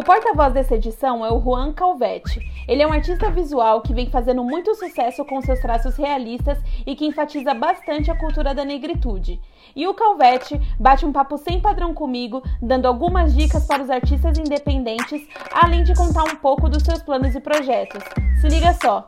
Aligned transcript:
O 0.00 0.02
porta-voz 0.02 0.54
dessa 0.54 0.76
edição 0.76 1.22
é 1.26 1.30
o 1.30 1.42
Juan 1.42 1.74
Calvetti. 1.74 2.40
Ele 2.66 2.82
é 2.82 2.86
um 2.86 2.92
artista 2.92 3.30
visual 3.30 3.82
que 3.82 3.92
vem 3.92 4.08
fazendo 4.08 4.42
muito 4.42 4.74
sucesso 4.74 5.22
com 5.26 5.42
seus 5.42 5.60
traços 5.60 5.94
realistas 5.96 6.56
e 6.86 6.96
que 6.96 7.04
enfatiza 7.04 7.52
bastante 7.52 8.10
a 8.10 8.16
cultura 8.16 8.54
da 8.54 8.64
negritude. 8.64 9.38
E 9.76 9.86
o 9.86 9.92
Calvetti 9.92 10.58
bate 10.80 11.04
um 11.04 11.12
papo 11.12 11.36
sem 11.36 11.60
padrão 11.60 11.92
comigo, 11.92 12.42
dando 12.62 12.86
algumas 12.86 13.34
dicas 13.34 13.66
para 13.66 13.82
os 13.82 13.90
artistas 13.90 14.38
independentes, 14.38 15.20
além 15.52 15.84
de 15.84 15.94
contar 15.94 16.24
um 16.24 16.36
pouco 16.36 16.66
dos 16.66 16.82
seus 16.82 17.02
planos 17.02 17.34
e 17.34 17.40
projetos. 17.40 18.02
Se 18.40 18.48
liga 18.48 18.72
só! 18.80 19.06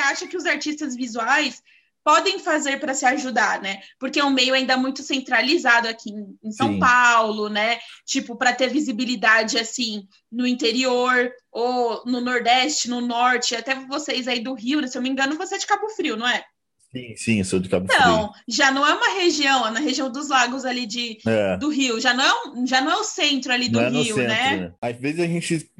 Acha 0.00 0.26
que 0.26 0.36
os 0.38 0.46
artistas 0.46 0.96
visuais 0.96 1.62
podem 2.08 2.38
fazer 2.38 2.80
para 2.80 2.94
se 2.94 3.04
ajudar, 3.04 3.60
né? 3.60 3.82
Porque 3.98 4.18
é 4.18 4.24
um 4.24 4.30
meio 4.30 4.54
ainda 4.54 4.78
muito 4.78 5.02
centralizado 5.02 5.86
aqui 5.88 6.08
em 6.42 6.50
São 6.50 6.68
Sim. 6.68 6.78
Paulo, 6.78 7.50
né? 7.50 7.78
Tipo, 8.06 8.34
para 8.34 8.54
ter 8.54 8.70
visibilidade 8.70 9.58
assim 9.58 10.08
no 10.32 10.46
interior 10.46 11.30
ou 11.52 12.02
no 12.06 12.22
Nordeste, 12.22 12.88
no 12.88 13.02
Norte, 13.02 13.54
até 13.54 13.74
vocês 13.74 14.26
aí 14.26 14.40
do 14.40 14.54
Rio, 14.54 14.88
se 14.88 14.96
eu 14.96 15.02
me 15.02 15.10
engano, 15.10 15.36
você 15.36 15.56
é 15.56 15.58
de 15.58 15.66
Cabo 15.66 15.86
Frio, 15.90 16.16
não 16.16 16.26
é? 16.26 16.42
Sim, 16.90 17.14
sim, 17.16 17.44
sou 17.44 17.58
de 17.58 17.68
Cabo 17.68 17.84
Então, 17.84 18.32
já 18.48 18.70
não 18.70 18.86
é 18.86 18.94
uma 18.94 19.20
região, 19.20 19.66
é 19.66 19.70
na 19.70 19.80
região 19.80 20.10
dos 20.10 20.30
lagos 20.30 20.64
ali 20.64 20.86
de, 20.86 21.18
é. 21.26 21.56
do 21.58 21.68
Rio, 21.68 22.00
já 22.00 22.14
não, 22.14 22.62
é, 22.62 22.66
já 22.66 22.80
não 22.80 22.90
é 22.90 22.96
o 22.96 23.04
centro 23.04 23.52
ali 23.52 23.68
do 23.68 23.78
é 23.78 23.90
Rio, 23.90 24.14
centro, 24.14 24.22
né? 24.22 24.56
né? 24.56 24.72
Às 24.80 24.96
vezes 24.98 25.20
a 25.20 25.26
gente. 25.26 25.70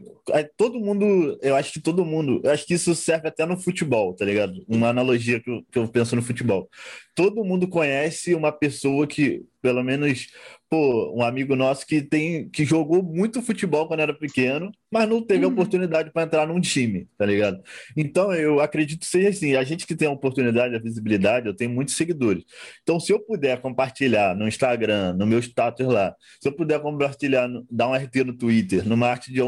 Todo 0.59 0.79
mundo, 0.79 1.39
eu 1.41 1.57
acho 1.57 1.73
que 1.73 1.81
todo 1.81 2.05
mundo, 2.05 2.43
eu 2.45 2.51
acho 2.51 2.67
que 2.67 2.75
isso 2.75 2.95
serve 2.95 3.29
até 3.29 3.47
no 3.47 3.59
futebol, 3.59 4.15
tá 4.15 4.27
ligado? 4.27 4.63
Uma 4.69 4.89
analogia 4.89 5.41
que 5.41 5.51
eu, 5.51 5.63
que 5.73 5.79
eu 5.79 5.89
penso 5.89 6.15
no 6.15 6.23
futebol. 6.23 6.69
Todo 7.15 7.45
mundo 7.45 7.67
conhece 7.67 8.35
uma 8.35 8.53
pessoa 8.53 9.07
que, 9.07 9.43
pelo 9.63 9.83
menos 9.83 10.27
pô, 10.71 11.15
um 11.17 11.23
amigo 11.23 11.57
nosso 11.57 11.87
que 11.87 12.03
tem 12.03 12.49
que 12.51 12.65
jogou 12.65 13.03
muito 13.03 13.43
futebol 13.43 13.87
quando 13.89 14.01
era 14.01 14.13
pequeno, 14.13 14.71
mas 14.91 15.09
não 15.09 15.23
teve 15.23 15.45
uhum. 15.45 15.51
a 15.51 15.53
oportunidade 15.55 16.11
para 16.13 16.23
entrar 16.25 16.47
num 16.47 16.61
time, 16.61 17.09
tá 17.17 17.25
ligado? 17.25 17.63
Então 17.97 18.33
eu 18.33 18.61
acredito 18.61 19.05
ser 19.05 19.29
assim, 19.29 19.55
a 19.57 19.65
gente 19.65 19.87
que 19.87 19.97
tem 19.97 20.09
a 20.09 20.13
oportunidade, 20.13 20.75
a 20.75 20.79
visibilidade, 20.79 21.47
eu 21.47 21.57
tenho 21.57 21.71
muitos 21.71 21.97
seguidores. 21.97 22.45
Então 22.83 23.01
se 23.01 23.13
eu 23.13 23.21
puder 23.21 23.61
compartilhar 23.61 24.37
no 24.37 24.47
Instagram, 24.47 25.15
no 25.15 25.27
meu 25.27 25.39
status 25.39 25.87
lá, 25.87 26.15
se 26.41 26.49
eu 26.49 26.53
puder 26.53 26.81
compartilhar, 26.81 27.49
dar 27.71 27.89
um 27.89 27.95
RT 27.95 28.25
no 28.25 28.37
Twitter, 28.37 28.87
numa 28.87 29.09
arte 29.09 29.33
de 29.33 29.41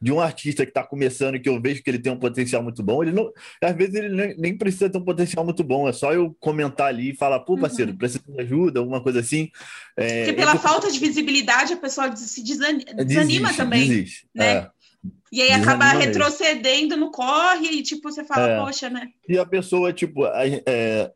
de 0.00 0.12
um 0.12 0.20
artista 0.20 0.64
que 0.64 0.70
está 0.70 0.82
começando 0.82 1.36
e 1.36 1.40
que 1.40 1.48
eu 1.48 1.60
vejo 1.60 1.82
que 1.82 1.90
ele 1.90 1.98
tem 1.98 2.12
um 2.12 2.18
potencial 2.18 2.62
muito 2.62 2.82
bom, 2.82 3.02
ele 3.02 3.12
não, 3.12 3.30
às 3.62 3.74
vezes 3.74 3.94
ele 3.94 4.08
nem, 4.08 4.36
nem, 4.36 4.56
precisa 4.56 4.90
ter 4.90 4.98
um 4.98 5.04
potencial 5.04 5.44
muito 5.44 5.62
bom, 5.62 5.88
é 5.88 5.92
só 5.92 6.12
eu 6.12 6.36
comentar 6.40 6.88
ali 6.88 7.10
e 7.10 7.16
falar, 7.16 7.40
pô, 7.40 7.56
parceiro, 7.56 7.92
uhum. 7.92 7.98
precisa 7.98 8.22
de 8.26 8.40
ajuda, 8.40 8.80
alguma 8.80 9.02
coisa 9.02 9.20
assim. 9.20 9.50
É, 9.96 10.24
Porque 10.24 10.32
pela 10.34 10.56
falta 10.56 10.90
de 10.90 10.98
visibilidade 10.98 11.72
a 11.72 11.76
pessoa 11.76 12.14
se 12.16 12.42
desanima, 12.42 13.04
desanima 13.04 13.48
desiste, 13.48 13.56
também, 13.56 13.88
desiste. 13.88 14.26
né? 14.34 14.46
É. 14.46 14.70
E 15.32 15.42
aí 15.42 15.52
acaba 15.52 15.92
retrocedendo 15.92 16.96
no 16.96 17.10
corre 17.10 17.68
e, 17.70 17.82
tipo, 17.82 18.10
você 18.10 18.24
fala, 18.24 18.48
é. 18.48 18.58
poxa, 18.58 18.88
né? 18.88 19.08
E 19.28 19.38
a 19.38 19.44
pessoa, 19.44 19.92
tipo, 19.92 20.26
é, 20.26 20.62
é, 20.66 21.12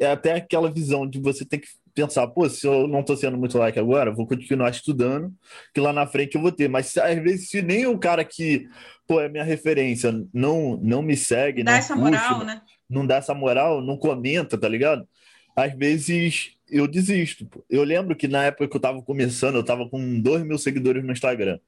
é 0.00 0.06
até 0.06 0.34
aquela 0.34 0.70
visão 0.70 1.08
de 1.08 1.20
você 1.20 1.44
ter 1.44 1.58
que 1.58 1.68
pensar, 1.94 2.26
pô, 2.28 2.48
se 2.48 2.66
eu 2.66 2.86
não 2.88 3.00
estou 3.00 3.16
sendo 3.16 3.36
muito 3.36 3.58
like 3.58 3.78
agora, 3.78 4.12
vou 4.12 4.26
continuar 4.26 4.70
estudando, 4.70 5.32
que 5.74 5.80
lá 5.80 5.92
na 5.92 6.06
frente 6.06 6.34
eu 6.34 6.40
vou 6.40 6.52
ter. 6.52 6.68
Mas 6.68 6.96
às 6.96 7.22
vezes, 7.22 7.48
se 7.48 7.62
nem 7.62 7.86
o 7.86 7.98
cara 7.98 8.24
que, 8.24 8.66
pô, 9.06 9.20
é 9.20 9.28
minha 9.28 9.44
referência, 9.44 10.12
não, 10.32 10.78
não 10.82 11.02
me 11.02 11.16
segue, 11.16 11.62
dá 11.62 11.76
essa 11.76 11.94
moral, 11.94 12.44
né? 12.44 12.60
Não 12.88 13.06
dá 13.06 13.16
essa 13.16 13.34
moral, 13.34 13.80
não 13.80 13.96
comenta, 13.96 14.58
tá 14.58 14.68
ligado? 14.68 15.06
Às 15.54 15.74
vezes 15.74 16.56
eu 16.70 16.86
desisto. 16.86 17.46
Eu 17.68 17.84
lembro 17.84 18.16
que 18.16 18.26
na 18.26 18.44
época 18.44 18.68
que 18.68 18.74
eu 18.74 18.78
estava 18.78 19.02
começando, 19.02 19.56
eu 19.56 19.60
estava 19.60 19.88
com 19.88 20.20
2 20.20 20.44
mil 20.44 20.58
seguidores 20.58 21.04
no 21.04 21.12
Instagram. 21.12 21.58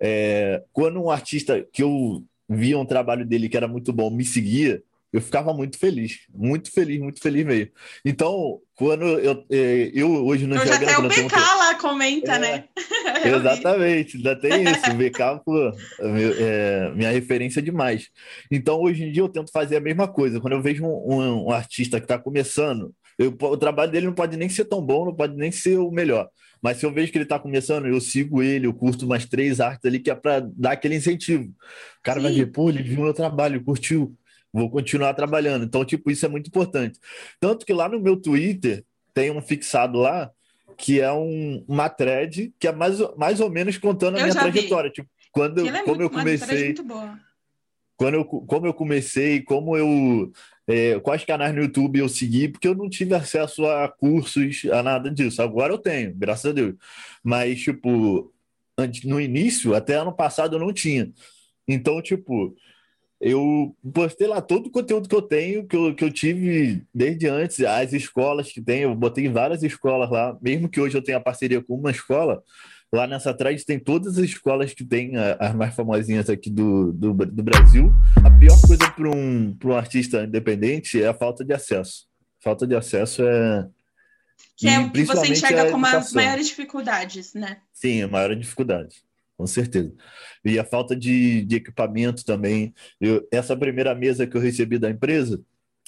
É, 0.00 0.62
quando 0.72 1.02
um 1.02 1.10
artista 1.10 1.64
que 1.72 1.82
eu 1.82 2.24
via 2.48 2.78
um 2.78 2.86
trabalho 2.86 3.26
dele 3.26 3.48
que 3.48 3.56
era 3.56 3.68
muito 3.68 3.92
bom 3.92 4.10
me 4.10 4.24
seguia, 4.24 4.82
eu 5.12 5.22
ficava 5.22 5.54
muito 5.54 5.78
feliz, 5.78 6.20
muito 6.34 6.70
feliz, 6.70 7.00
muito 7.00 7.20
feliz 7.20 7.44
mesmo. 7.44 7.72
Então, 8.04 8.60
quando 8.74 9.04
eu, 9.04 9.44
é, 9.50 9.90
eu 9.94 10.26
hoje 10.26 10.46
no 10.46 10.54
Instagram... 10.54 10.86
Já 10.86 10.98
até 10.98 11.22
o 11.22 11.26
BK 11.26 11.34
lá 11.34 11.74
comenta, 11.76 12.32
é, 12.34 12.38
né? 12.38 12.64
exatamente, 13.24 14.18
ainda 14.18 14.36
tem 14.36 14.64
isso. 14.64 14.90
O 14.90 14.94
BK, 14.94 15.42
pô, 15.44 15.72
é, 16.00 16.92
minha 16.94 17.10
referência 17.10 17.62
demais. 17.62 18.10
Então, 18.50 18.80
hoje 18.82 19.04
em 19.04 19.10
dia, 19.10 19.22
eu 19.22 19.28
tento 19.30 19.50
fazer 19.50 19.76
a 19.76 19.80
mesma 19.80 20.06
coisa. 20.06 20.40
Quando 20.40 20.52
eu 20.52 20.62
vejo 20.62 20.84
um, 20.84 21.14
um, 21.14 21.46
um 21.46 21.50
artista 21.52 21.98
que 21.98 22.04
está 22.04 22.18
começando, 22.18 22.94
eu, 23.18 23.34
o 23.40 23.56
trabalho 23.56 23.90
dele 23.90 24.06
não 24.06 24.14
pode 24.14 24.36
nem 24.36 24.48
ser 24.48 24.66
tão 24.66 24.82
bom, 24.82 25.06
não 25.06 25.14
pode 25.14 25.34
nem 25.36 25.50
ser 25.50 25.78
o 25.78 25.90
melhor. 25.90 26.28
Mas 26.60 26.76
se 26.76 26.84
eu 26.84 26.92
vejo 26.92 27.10
que 27.10 27.16
ele 27.16 27.24
está 27.24 27.38
começando, 27.38 27.86
eu 27.86 28.00
sigo 28.00 28.42
ele, 28.42 28.66
eu 28.66 28.74
curto 28.74 29.06
umas 29.06 29.24
três 29.24 29.58
artes 29.58 29.84
ali, 29.86 30.00
que 30.00 30.10
é 30.10 30.14
para 30.14 30.40
dar 30.40 30.72
aquele 30.72 30.96
incentivo. 30.96 31.44
O 31.44 32.02
cara 32.02 32.20
Sim. 32.20 32.24
vai 32.24 32.32
ver, 32.34 32.46
pô, 32.46 32.68
ele 32.68 32.82
viu 32.82 33.02
meu 33.02 33.14
trabalho, 33.14 33.64
curtiu 33.64 34.14
vou 34.52 34.70
continuar 34.70 35.14
trabalhando. 35.14 35.64
Então, 35.64 35.84
tipo, 35.84 36.10
isso 36.10 36.24
é 36.24 36.28
muito 36.28 36.48
importante. 36.48 36.98
Tanto 37.40 37.64
que 37.66 37.72
lá 37.72 37.88
no 37.88 38.00
meu 38.00 38.16
Twitter 38.16 38.84
tem 39.14 39.30
um 39.30 39.42
fixado 39.42 39.98
lá 39.98 40.30
que 40.76 41.00
é 41.00 41.12
um, 41.12 41.64
uma 41.66 41.88
thread 41.88 42.54
que 42.58 42.68
é 42.68 42.72
mais, 42.72 42.98
mais 43.16 43.40
ou 43.40 43.50
menos 43.50 43.76
contando 43.76 44.16
a 44.16 44.20
eu 44.20 44.24
minha 44.24 44.34
trajetória. 44.34 44.90
Vi. 44.90 44.94
Tipo, 44.94 45.08
quando 45.32 45.58
eu, 45.58 45.66
é 45.66 45.82
como 45.82 46.02
eu 46.02 46.08
comecei. 46.08 46.74
Quando 47.96 48.14
eu, 48.14 48.24
como 48.24 48.66
eu 48.66 48.72
comecei, 48.72 49.42
como 49.42 49.76
eu. 49.76 50.32
É, 50.68 51.00
quais 51.00 51.24
canais 51.24 51.52
no 51.54 51.62
YouTube 51.62 51.98
eu 51.98 52.08
segui, 52.08 52.46
porque 52.46 52.68
eu 52.68 52.74
não 52.74 52.88
tive 52.88 53.14
acesso 53.14 53.66
a 53.66 53.88
cursos, 53.88 54.66
a 54.70 54.82
nada 54.82 55.10
disso. 55.10 55.42
Agora 55.42 55.72
eu 55.72 55.78
tenho, 55.78 56.14
graças 56.14 56.50
a 56.50 56.52
Deus. 56.52 56.74
Mas, 57.24 57.60
tipo, 57.60 58.32
antes, 58.76 59.02
no 59.02 59.20
início, 59.20 59.74
até 59.74 59.94
ano 59.94 60.12
passado 60.12 60.54
eu 60.54 60.60
não 60.60 60.72
tinha. 60.72 61.10
Então, 61.66 62.00
tipo, 62.00 62.54
eu 63.20 63.76
postei 63.92 64.28
lá 64.28 64.40
todo 64.40 64.66
o 64.66 64.70
conteúdo 64.70 65.08
que 65.08 65.14
eu 65.14 65.22
tenho, 65.22 65.66
que 65.66 65.76
eu, 65.76 65.94
que 65.94 66.04
eu 66.04 66.12
tive 66.12 66.84
desde 66.94 67.26
antes, 67.26 67.60
as 67.60 67.92
escolas 67.92 68.52
que 68.52 68.60
tem, 68.60 68.82
eu 68.82 68.94
botei 68.94 69.28
várias 69.28 69.62
escolas 69.62 70.08
lá, 70.08 70.36
mesmo 70.40 70.68
que 70.68 70.80
hoje 70.80 70.96
eu 70.96 71.02
tenha 71.02 71.20
parceria 71.20 71.60
com 71.60 71.74
uma 71.74 71.90
escola, 71.90 72.42
lá 72.92 73.08
nessa 73.08 73.34
thread 73.34 73.64
tem 73.64 73.78
todas 73.78 74.18
as 74.18 74.24
escolas 74.24 74.72
que 74.72 74.84
tem, 74.84 75.12
as 75.16 75.54
mais 75.54 75.74
famosinhas 75.74 76.30
aqui 76.30 76.48
do, 76.48 76.92
do, 76.92 77.12
do 77.12 77.42
Brasil. 77.42 77.92
A 78.24 78.30
pior 78.30 78.56
coisa 78.66 78.88
para 78.90 79.08
um, 79.08 79.56
um 79.64 79.72
artista 79.74 80.22
independente 80.22 81.02
é 81.02 81.08
a 81.08 81.14
falta 81.14 81.44
de 81.44 81.52
acesso. 81.52 82.06
Falta 82.40 82.66
de 82.66 82.76
acesso 82.76 83.22
é. 83.24 83.68
Que 84.56 84.68
é 84.68 84.78
o 84.78 84.90
que 84.90 85.04
você 85.04 85.28
enxerga 85.28 85.70
como 85.70 85.86
as 85.86 86.12
maiores 86.12 86.48
dificuldades, 86.48 87.34
né? 87.34 87.58
Sim, 87.72 88.02
a 88.02 88.08
maior 88.08 88.34
dificuldade 88.34 89.07
com 89.38 89.46
certeza. 89.46 89.94
E 90.44 90.58
a 90.58 90.64
falta 90.64 90.96
de, 90.96 91.44
de 91.44 91.56
equipamento 91.56 92.24
também. 92.24 92.74
Eu, 93.00 93.26
essa 93.32 93.56
primeira 93.56 93.94
mesa 93.94 94.26
que 94.26 94.36
eu 94.36 94.40
recebi 94.40 94.78
da 94.78 94.90
empresa, 94.90 95.40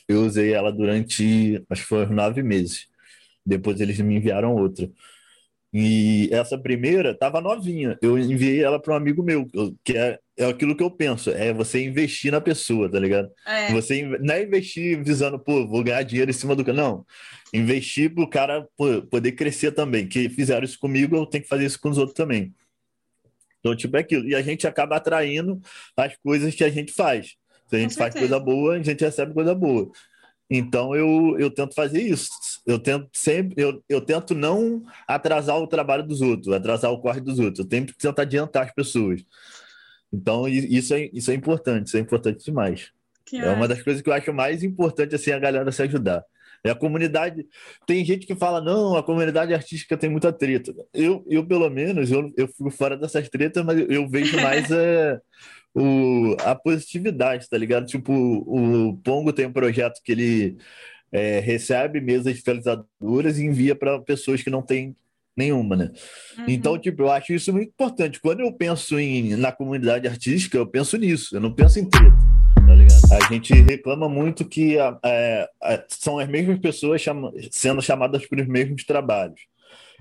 eu 0.09 0.23
usei 0.25 0.53
ela 0.55 0.73
durante, 0.73 1.63
acho 1.69 1.83
que 1.83 1.89
foi 1.89 2.07
nove 2.07 2.43
meses. 2.43 2.87
Depois 3.45 3.81
eles 3.81 3.99
me 4.01 4.17
enviaram 4.17 4.55
outra. 4.55 4.89
E 5.73 6.29
essa 6.33 6.59
primeira 6.59 7.11
estava 7.11 7.41
novinha. 7.41 7.99
Eu 8.03 8.19
enviei 8.19 8.63
ela 8.63 8.81
para 8.81 8.95
um 8.95 8.97
amigo 8.97 9.23
meu, 9.23 9.47
que 9.85 9.97
é, 9.97 10.19
é 10.37 10.45
aquilo 10.47 10.77
que 10.77 10.83
eu 10.83 10.91
penso, 10.91 11.31
é 11.31 11.53
você 11.53 11.85
investir 11.85 12.33
na 12.33 12.41
pessoa, 12.41 12.91
tá 12.91 12.99
ligado? 12.99 13.31
É. 13.47 13.73
Você 13.73 14.03
não 14.21 14.35
é 14.35 14.43
investir 14.43 15.03
visando, 15.03 15.39
pô, 15.39 15.67
vou 15.67 15.83
ganhar 15.83 16.03
dinheiro 16.03 16.31
em 16.31 16.35
cima 16.35 16.57
do 16.57 16.65
cara. 16.65 16.77
Não. 16.77 17.05
Investir 17.53 18.13
para 18.15 18.25
o 18.25 18.31
cara 18.31 18.69
pô, 18.77 19.03
poder 19.03 19.33
crescer 19.33 19.73
também. 19.73 20.09
Que 20.09 20.29
fizeram 20.29 20.65
isso 20.65 20.79
comigo, 20.79 21.17
eu 21.17 21.27
tenho 21.27 21.43
que 21.43 21.49
fazer 21.49 21.67
isso 21.67 21.81
com 21.81 21.91
os 21.91 21.99
outros 21.99 22.17
também. 22.17 22.53
Então, 23.61 23.77
tipo, 23.77 23.97
é 23.97 24.01
aquilo. 24.01 24.27
E 24.27 24.35
a 24.35 24.43
gente 24.43 24.67
acaba 24.67 24.97
atraindo 24.97 25.61
as 25.97 26.17
coisas 26.17 26.55
que 26.55 26.65
a 26.65 26.71
gente 26.71 26.93
faz. 26.93 27.37
Se 27.69 27.77
a 27.77 27.79
gente 27.79 27.95
faz 27.95 28.15
coisa 28.15 28.41
boa, 28.41 28.75
a 28.75 28.83
gente 28.83 29.05
recebe 29.05 29.33
coisa 29.33 29.55
boa. 29.55 29.91
Então, 30.51 30.97
eu, 30.97 31.39
eu 31.39 31.49
tento 31.49 31.75
fazer 31.75 32.03
isso. 32.03 32.29
Eu 32.67 32.79
tento 32.79 33.09
sempre, 33.13 33.63
eu, 33.63 33.83
eu 33.89 34.01
tento 34.01 34.35
não 34.35 34.83
atrasar 35.07 35.57
o 35.57 35.67
trabalho 35.67 36.03
dos 36.03 36.21
outros, 36.21 36.53
atrasar 36.53 36.91
o 36.91 37.01
corre 37.01 37.21
dos 37.21 37.39
outros. 37.39 37.61
Eu 37.61 37.69
tento 37.69 37.95
tentar 37.97 38.23
adiantar 38.23 38.65
as 38.65 38.75
pessoas. 38.75 39.25
Então, 40.13 40.49
isso 40.49 40.93
é, 40.93 41.09
isso 41.13 41.31
é 41.31 41.35
importante, 41.35 41.87
isso 41.87 41.97
é 41.97 42.01
importante 42.01 42.45
demais. 42.45 42.91
Que 43.25 43.37
é 43.37 43.49
uma 43.51 43.69
das 43.69 43.81
coisas 43.81 44.03
que 44.03 44.09
eu 44.09 44.13
acho 44.13 44.33
mais 44.33 44.65
importante, 44.65 45.15
assim, 45.15 45.31
a 45.31 45.39
galera 45.39 45.71
se 45.71 45.83
ajudar. 45.83 46.25
É 46.63 46.71
a 46.71 46.75
comunidade. 46.75 47.47
Tem 47.87 48.05
gente 48.05 48.27
que 48.27 48.35
fala, 48.35 48.61
não, 48.61 48.97
a 48.97 49.03
comunidade 49.03 49.55
artística 49.55 49.97
tem 49.97 50.11
muita 50.11 50.33
treta. 50.33 50.75
Eu, 50.93 51.25
eu 51.29 51.47
pelo 51.47 51.69
menos, 51.71 52.11
eu, 52.11 52.33
eu 52.37 52.49
fico 52.49 52.71
fora 52.71 52.97
dessas 52.97 53.29
tretas, 53.29 53.65
mas 53.65 53.79
eu 53.89 54.09
vejo 54.09 54.37
mais 54.37 54.71
é, 54.71 55.19
o, 55.75 56.37
a 56.45 56.55
positividade, 56.55 57.49
tá 57.49 57.57
ligado? 57.57 57.87
Tipo, 57.87 58.13
o, 58.13 58.97
Pongo 58.99 59.33
tem 59.33 59.47
um 59.47 59.53
projeto 59.53 60.01
que 60.05 60.13
ele 60.13 60.59
é, 61.11 61.41
recebe 61.41 62.01
mesas 62.01 62.35
fiscalizadoras 62.35 63.39
e 63.39 63.45
envia 63.45 63.75
para 63.75 63.99
pessoas 64.01 64.43
que 64.43 64.51
não 64.51 64.63
têm 64.63 64.95
nenhuma, 65.37 65.77
né? 65.77 65.91
Uhum. 66.39 66.45
Então, 66.49 66.79
tipo, 66.79 67.03
eu 67.03 67.11
acho 67.11 67.33
isso 67.33 67.53
muito 67.53 67.71
importante. 67.71 68.21
Quando 68.21 68.41
eu 68.41 68.53
penso 68.53 68.99
em, 68.99 69.35
na 69.37 69.51
comunidade 69.51 70.07
artística, 70.07 70.59
eu 70.59 70.67
penso 70.67 70.99
nisso, 70.99 71.37
eu 71.37 71.41
não 71.41 71.55
penso 71.55 71.79
em 71.79 71.89
treta. 71.89 72.30
A 73.11 73.33
gente 73.33 73.53
reclama 73.55 74.09
muito 74.09 74.45
que 74.45 74.79
é, 74.79 75.49
é, 75.63 75.85
são 75.89 76.19
as 76.19 76.29
mesmas 76.29 76.61
pessoas 76.61 77.01
chama, 77.01 77.33
sendo 77.51 77.83
chamadas 77.83 78.25
para 78.25 78.41
os 78.41 78.47
mesmos 78.47 78.85
trabalhos. 78.85 79.41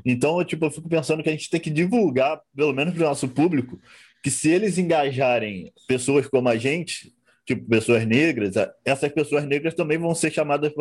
Então, 0.05 0.39
eu, 0.39 0.45
tipo, 0.45 0.65
eu 0.65 0.71
fico 0.71 0.87
pensando 0.87 1.23
que 1.23 1.29
a 1.29 1.31
gente 1.31 1.49
tem 1.49 1.59
que 1.59 1.71
divulgar, 1.71 2.39
pelo 2.55 2.71
menos 2.71 2.93
para 2.93 3.03
o 3.03 3.07
nosso 3.07 3.27
público, 3.27 3.79
que 4.23 4.29
se 4.29 4.49
eles 4.49 4.77
engajarem 4.77 5.73
pessoas 5.87 6.27
como 6.27 6.49
a 6.49 6.55
gente, 6.55 7.11
tipo 7.45 7.67
pessoas 7.67 8.05
negras, 8.05 8.53
essas 8.85 9.11
pessoas 9.11 9.43
negras 9.45 9.73
também 9.73 9.97
vão 9.97 10.13
ser 10.13 10.31
chamadas 10.31 10.71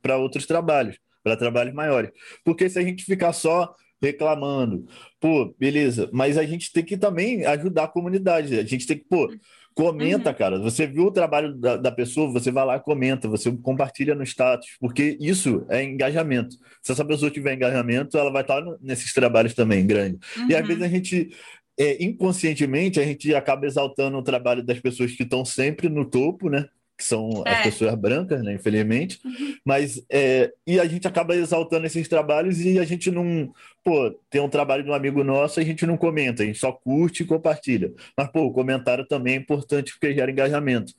para 0.00 0.16
outros 0.16 0.46
trabalhos, 0.46 0.98
para 1.22 1.36
trabalhos 1.36 1.74
maiores. 1.74 2.10
Porque 2.44 2.68
se 2.70 2.78
a 2.78 2.82
gente 2.82 3.04
ficar 3.04 3.32
só 3.32 3.74
reclamando, 4.00 4.86
pô, 5.20 5.54
beleza, 5.58 6.08
mas 6.12 6.36
a 6.36 6.44
gente 6.44 6.72
tem 6.72 6.84
que 6.84 6.96
também 6.96 7.46
ajudar 7.46 7.84
a 7.84 7.88
comunidade, 7.88 8.58
a 8.58 8.64
gente 8.64 8.86
tem 8.86 8.98
que, 8.98 9.04
pô, 9.04 9.32
comenta, 9.74 10.30
uhum. 10.30 10.36
cara, 10.36 10.58
você 10.58 10.86
viu 10.86 11.06
o 11.06 11.12
trabalho 11.12 11.54
da, 11.54 11.76
da, 11.76 11.92
pessoa, 11.92 12.30
você 12.30 12.50
vai 12.50 12.64
lá, 12.64 12.78
comenta, 12.78 13.28
você 13.28 13.50
compartilha 13.50 14.14
no 14.14 14.22
status, 14.22 14.76
porque 14.80 15.16
isso 15.20 15.64
é 15.68 15.82
engajamento. 15.82 16.56
Se 16.82 16.92
essa 16.92 17.04
pessoa 17.04 17.30
tiver 17.30 17.54
engajamento, 17.54 18.16
ela 18.16 18.30
vai 18.30 18.42
estar 18.42 18.62
nesses 18.80 19.12
trabalhos 19.12 19.54
também, 19.54 19.86
grande. 19.86 20.18
Uhum. 20.36 20.50
E 20.50 20.54
às 20.54 20.66
vezes 20.66 20.82
a 20.82 20.88
gente 20.88 21.30
é, 21.78 22.02
inconscientemente 22.02 23.00
a 23.00 23.04
gente 23.04 23.34
acaba 23.34 23.66
exaltando 23.66 24.18
o 24.18 24.22
trabalho 24.22 24.62
das 24.62 24.78
pessoas 24.78 25.12
que 25.12 25.22
estão 25.22 25.44
sempre 25.44 25.88
no 25.88 26.04
topo, 26.04 26.48
né? 26.48 26.66
Que 27.02 27.08
são 27.08 27.42
é. 27.44 27.50
as 27.50 27.62
pessoas 27.64 27.94
brancas, 27.96 28.42
né? 28.42 28.54
Infelizmente. 28.54 29.18
Uhum. 29.24 29.56
Mas 29.64 30.00
é, 30.10 30.52
e 30.66 30.78
a 30.78 30.84
gente 30.84 31.06
acaba 31.08 31.34
exaltando 31.34 31.86
esses 31.86 32.06
trabalhos 32.08 32.60
e 32.60 32.78
a 32.78 32.84
gente 32.84 33.10
não, 33.10 33.52
pô, 33.84 34.10
tem 34.30 34.40
um 34.40 34.48
trabalho 34.48 34.84
de 34.84 34.90
um 34.90 34.94
amigo 34.94 35.24
nosso, 35.24 35.58
a 35.58 35.64
gente 35.64 35.84
não 35.84 35.96
comenta, 35.96 36.42
a 36.42 36.46
gente 36.46 36.58
só 36.58 36.70
curte 36.72 37.22
e 37.22 37.26
compartilha. 37.26 37.92
Mas 38.16 38.30
pô, 38.30 38.42
o 38.44 38.52
comentário 38.52 39.06
também 39.06 39.34
é 39.34 39.38
importante 39.38 39.92
porque 39.92 40.14
gera 40.14 40.30
engajamento. 40.30 40.92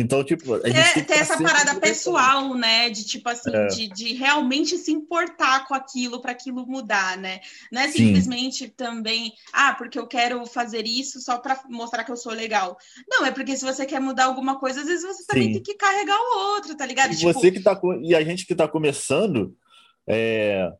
Então, 0.00 0.22
tipo, 0.22 0.54
a 0.54 0.68
gente 0.68 0.94
tem, 0.94 1.04
tem 1.04 1.18
essa 1.18 1.42
parada 1.42 1.74
pessoal, 1.80 2.54
né? 2.54 2.88
De 2.88 3.04
tipo 3.04 3.28
assim, 3.28 3.50
é. 3.52 3.66
de, 3.66 3.88
de 3.88 4.12
realmente 4.14 4.78
se 4.78 4.92
importar 4.92 5.66
com 5.66 5.74
aquilo 5.74 6.20
para 6.20 6.30
aquilo 6.30 6.64
mudar, 6.64 7.18
né? 7.18 7.40
Não 7.72 7.82
é 7.82 7.88
simplesmente 7.88 8.66
Sim. 8.66 8.72
também, 8.76 9.32
ah, 9.52 9.74
porque 9.74 9.98
eu 9.98 10.06
quero 10.06 10.46
fazer 10.46 10.86
isso 10.86 11.20
só 11.20 11.38
para 11.38 11.60
mostrar 11.68 12.04
que 12.04 12.12
eu 12.12 12.16
sou 12.16 12.32
legal. 12.32 12.78
Não, 13.10 13.26
é 13.26 13.32
porque 13.32 13.56
se 13.56 13.64
você 13.64 13.84
quer 13.84 14.00
mudar 14.00 14.26
alguma 14.26 14.56
coisa, 14.60 14.82
às 14.82 14.86
vezes 14.86 15.04
você 15.04 15.26
também 15.26 15.48
Sim. 15.48 15.52
tem 15.54 15.62
que 15.62 15.74
carregar 15.74 16.16
o 16.16 16.54
outro, 16.54 16.76
tá 16.76 16.86
ligado? 16.86 17.12
E 17.12 17.16
tipo... 17.16 17.32
você 17.32 17.50
que 17.50 17.60
tá 17.60 17.76
e 18.00 18.14
a 18.14 18.22
gente 18.22 18.46
que 18.46 18.54
tá 18.54 18.68
começando, 18.68 19.52
é... 20.06 20.70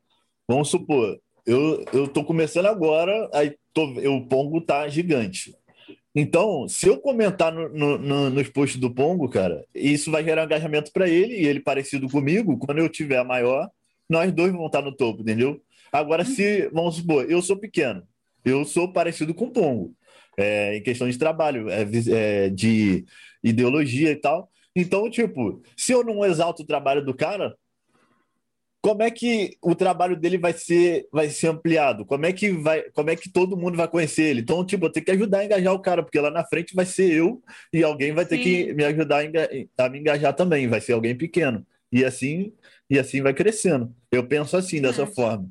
vamos 0.47 0.69
supor, 0.69 1.19
eu, 1.45 1.85
eu 1.93 2.07
tô 2.07 2.23
começando 2.23 2.67
agora, 2.67 3.29
aí 3.35 3.57
tô, 3.75 3.95
eu, 3.95 4.15
o 4.15 4.29
Pongo 4.29 4.61
tá 4.61 4.87
gigante. 4.87 5.57
Então, 6.15 6.67
se 6.69 6.89
eu 6.89 6.99
comentar 6.99 7.53
no, 7.53 7.69
no, 7.69 7.99
no, 7.99 8.31
nos 8.31 8.49
posts 8.49 8.81
do 8.81 8.93
Pongo, 8.93 9.29
cara, 9.29 9.65
isso 9.75 10.11
vai 10.11 10.25
gerar 10.25 10.45
engajamento 10.45 10.93
para 10.93 11.09
ele 11.09 11.35
e 11.35 11.47
ele 11.47 11.61
parecido 11.61 12.09
comigo, 12.09 12.59
quando 12.59 12.79
eu 12.79 12.89
tiver 12.89 13.23
maior, 13.25 13.71
nós 14.09 14.33
dois 14.33 14.51
vamos 14.51 14.67
estar 14.67 14.83
no 14.83 14.95
topo, 14.95 15.23
entendeu? 15.23 15.61
Agora, 15.93 16.25
se, 16.25 16.69
vamos 16.73 16.97
supor, 16.97 17.31
eu 17.31 17.41
sou 17.43 17.57
pequeno, 17.57 18.03
eu 18.45 18.65
sou 18.65 18.93
parecido 18.93 19.35
com 19.35 19.47
o 19.47 19.51
Pongo, 19.51 19.95
é, 20.37 20.77
em 20.77 20.83
questão 20.83 21.09
de 21.09 21.19
trabalho, 21.19 21.69
é, 21.69 21.87
é, 22.11 22.49
de 22.49 23.05
ideologia 23.43 24.11
e 24.11 24.17
tal. 24.17 24.51
Então, 24.75 25.11
tipo, 25.11 25.63
se 25.77 25.93
eu 25.93 26.05
não 26.05 26.25
exalto 26.25 26.63
o 26.63 26.67
trabalho 26.67 27.05
do 27.05 27.15
cara, 27.15 27.55
como 28.89 29.03
é 29.03 29.11
que 29.11 29.59
o 29.61 29.75
trabalho 29.75 30.17
dele 30.17 30.39
vai 30.39 30.55
ser, 30.55 31.07
vai 31.13 31.29
ser 31.29 31.49
ampliado? 31.49 32.07
Como 32.07 32.25
é 32.25 32.33
que 32.33 32.51
vai, 32.53 32.81
como 32.95 33.11
é 33.11 33.17
que 33.17 33.31
todo 33.31 33.55
mundo 33.55 33.77
vai 33.77 33.87
conhecer 33.87 34.23
ele? 34.23 34.41
Então, 34.41 34.65
tipo, 34.65 34.87
eu 34.87 34.91
tenho 34.91 35.05
que 35.05 35.13
ajudar 35.13 35.41
a 35.41 35.45
engajar 35.45 35.75
o 35.75 35.79
cara, 35.79 36.03
porque 36.03 36.19
lá 36.19 36.31
na 36.31 36.43
frente 36.43 36.75
vai 36.75 36.87
ser 36.87 37.13
eu 37.13 37.43
e 37.71 37.85
alguém 37.85 38.15
vai 38.15 38.25
Sim. 38.25 38.31
ter 38.31 38.39
que 38.39 38.73
me 38.73 38.83
ajudar 38.85 39.23
a, 39.23 39.85
a, 39.85 39.89
me 39.91 39.99
engajar 39.99 40.33
também, 40.33 40.67
vai 40.67 40.81
ser 40.81 40.95
alguém 40.95 41.15
pequeno. 41.15 41.67
E 41.93 42.03
assim, 42.03 42.51
e 42.89 42.99
assim 42.99 43.21
vai 43.21 43.35
crescendo. 43.35 43.95
Eu 44.11 44.27
penso 44.27 44.57
assim, 44.57 44.81
dessa 44.81 45.07
forma. 45.07 45.51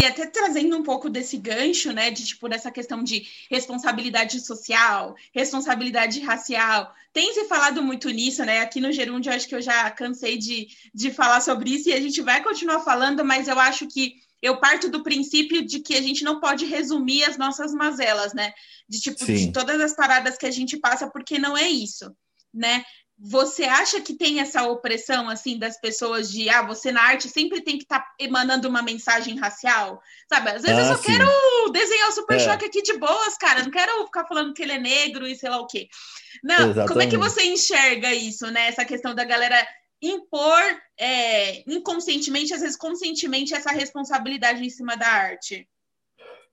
E, 0.00 0.06
até 0.06 0.26
trazendo 0.26 0.74
um 0.78 0.82
pouco 0.82 1.10
desse 1.10 1.36
gancho, 1.36 1.92
né, 1.92 2.10
de 2.10 2.24
tipo, 2.24 2.48
dessa 2.48 2.70
questão 2.70 3.04
de 3.04 3.26
responsabilidade 3.50 4.40
social, 4.40 5.14
responsabilidade 5.30 6.20
racial, 6.20 6.94
tem 7.12 7.34
se 7.34 7.44
falado 7.44 7.82
muito 7.82 8.08
nisso, 8.08 8.42
né? 8.42 8.60
Aqui 8.60 8.80
no 8.80 8.92
Gerúndio, 8.92 9.30
eu 9.30 9.36
acho 9.36 9.46
que 9.46 9.54
eu 9.54 9.60
já 9.60 9.90
cansei 9.90 10.38
de, 10.38 10.68
de 10.94 11.10
falar 11.10 11.42
sobre 11.42 11.70
isso 11.74 11.90
e 11.90 11.92
a 11.92 12.00
gente 12.00 12.22
vai 12.22 12.42
continuar 12.42 12.80
falando, 12.80 13.22
mas 13.22 13.46
eu 13.46 13.60
acho 13.60 13.86
que 13.88 14.14
eu 14.40 14.58
parto 14.58 14.88
do 14.88 15.02
princípio 15.02 15.66
de 15.66 15.80
que 15.80 15.94
a 15.94 16.00
gente 16.00 16.24
não 16.24 16.40
pode 16.40 16.64
resumir 16.64 17.24
as 17.24 17.36
nossas 17.36 17.74
mazelas, 17.74 18.32
né? 18.32 18.54
De 18.88 19.00
tipo, 19.00 19.22
Sim. 19.22 19.34
de 19.34 19.52
todas 19.52 19.78
as 19.82 19.94
paradas 19.94 20.38
que 20.38 20.46
a 20.46 20.50
gente 20.50 20.78
passa, 20.78 21.10
porque 21.10 21.38
não 21.38 21.54
é 21.54 21.68
isso, 21.68 22.10
né? 22.54 22.82
Você 23.22 23.64
acha 23.64 24.00
que 24.00 24.14
tem 24.14 24.40
essa 24.40 24.62
opressão 24.62 25.28
assim 25.28 25.58
das 25.58 25.78
pessoas 25.78 26.30
de 26.30 26.48
ah, 26.48 26.62
você 26.62 26.90
na 26.90 27.02
arte 27.02 27.28
sempre 27.28 27.60
tem 27.60 27.76
que 27.76 27.82
estar 27.82 28.00
tá 28.00 28.14
emanando 28.18 28.66
uma 28.66 28.80
mensagem 28.80 29.38
racial? 29.38 30.02
Sabe? 30.26 30.52
Às 30.52 30.62
vezes 30.62 30.78
ah, 30.78 30.80
eu 30.80 30.96
só 30.96 31.02
sim. 31.02 31.06
quero 31.06 31.70
desenhar 31.70 32.08
o 32.08 32.12
Super 32.12 32.36
é. 32.36 32.38
Choque 32.38 32.64
aqui 32.64 32.80
de 32.80 32.96
boas, 32.96 33.36
cara. 33.36 33.62
Não 33.62 33.70
quero 33.70 34.06
ficar 34.06 34.26
falando 34.26 34.54
que 34.54 34.62
ele 34.62 34.72
é 34.72 34.78
negro 34.78 35.26
e 35.26 35.36
sei 35.36 35.50
lá 35.50 35.60
o 35.60 35.66
quê. 35.66 35.86
Não, 36.42 36.70
Exatamente. 36.70 36.88
como 36.88 37.02
é 37.02 37.06
que 37.08 37.18
você 37.18 37.44
enxerga 37.44 38.14
isso, 38.14 38.50
né? 38.50 38.68
Essa 38.68 38.86
questão 38.86 39.14
da 39.14 39.24
galera 39.24 39.68
impor 40.00 40.80
é, 40.98 41.62
inconscientemente, 41.70 42.54
às 42.54 42.62
vezes 42.62 42.76
conscientemente, 42.76 43.54
essa 43.54 43.70
responsabilidade 43.70 44.64
em 44.64 44.70
cima 44.70 44.96
da 44.96 45.06
arte? 45.06 45.68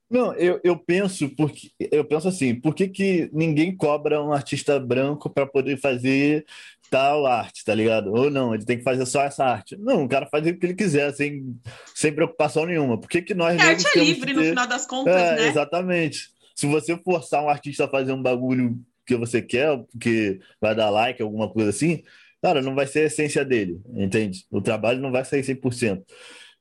Não, 0.10 0.34
eu, 0.36 0.60
eu 0.64 0.78
penso 0.78 1.30
porque 1.36 1.70
eu 1.92 2.06
penso 2.06 2.30
assim, 2.30 2.56
por 2.56 2.74
que, 2.74 2.88
que 2.88 3.30
ninguém 3.34 3.76
cobra 3.76 4.24
um 4.24 4.32
artista 4.32 4.80
branco 4.80 5.30
para 5.30 5.46
poder 5.46 5.78
fazer 5.78 6.46
tal 6.90 7.26
arte, 7.26 7.66
tá 7.66 7.76
ligado? 7.76 8.14
Ou 8.14 8.30
não, 8.30 8.56
ele 8.56 8.66
tem 8.66 8.78
que 8.78 8.84
fazer 8.84 9.06
só 9.06 9.24
essa 9.24 9.44
arte. 9.44 9.76
Não, 9.78 10.06
o 10.06 10.10
cara 10.10 10.26
faz 10.28 10.48
o 10.48 10.54
que 10.54 10.66
ele 10.66 10.74
quiser, 10.74 11.14
sem, 11.14 11.56
sem 11.94 12.14
preocupação 12.14 12.66
nenhuma. 12.66 12.98
Por 12.98 13.10
que, 13.10 13.22
que 13.22 13.34
nós. 13.34 13.60
É 13.60 13.62
arte 13.62 13.86
é 13.86 14.00
livre, 14.00 14.34
ter... 14.34 14.40
no 14.40 14.44
final 14.44 14.68
das 14.68 14.86
contas, 14.86 15.14
é, 15.14 15.36
né? 15.36 15.48
Exatamente. 15.48 16.30
Se 16.56 16.66
você 16.66 16.98
forçar 16.98 17.44
um 17.44 17.50
artista 17.50 17.86
a 17.86 17.90
fazer 17.90 18.14
um 18.14 18.22
bagulho 18.22 18.80
que 19.06 19.16
você 19.16 19.42
quer, 19.42 19.78
porque 19.92 20.40
vai 20.60 20.76
dar 20.76 20.90
like, 20.90 21.22
alguma 21.22 21.50
coisa 21.50 21.70
assim, 21.70 22.04
cara, 22.42 22.62
não 22.62 22.76
vai 22.76 22.88
ser 22.88 23.02
a 23.02 23.06
essência 23.06 23.46
dele, 23.46 23.80
entende? 23.94 24.46
O 24.50 24.62
trabalho 24.62 25.02
não 25.02 25.12
vai 25.12 25.24
sair 25.24 25.44
100%. 25.44 26.04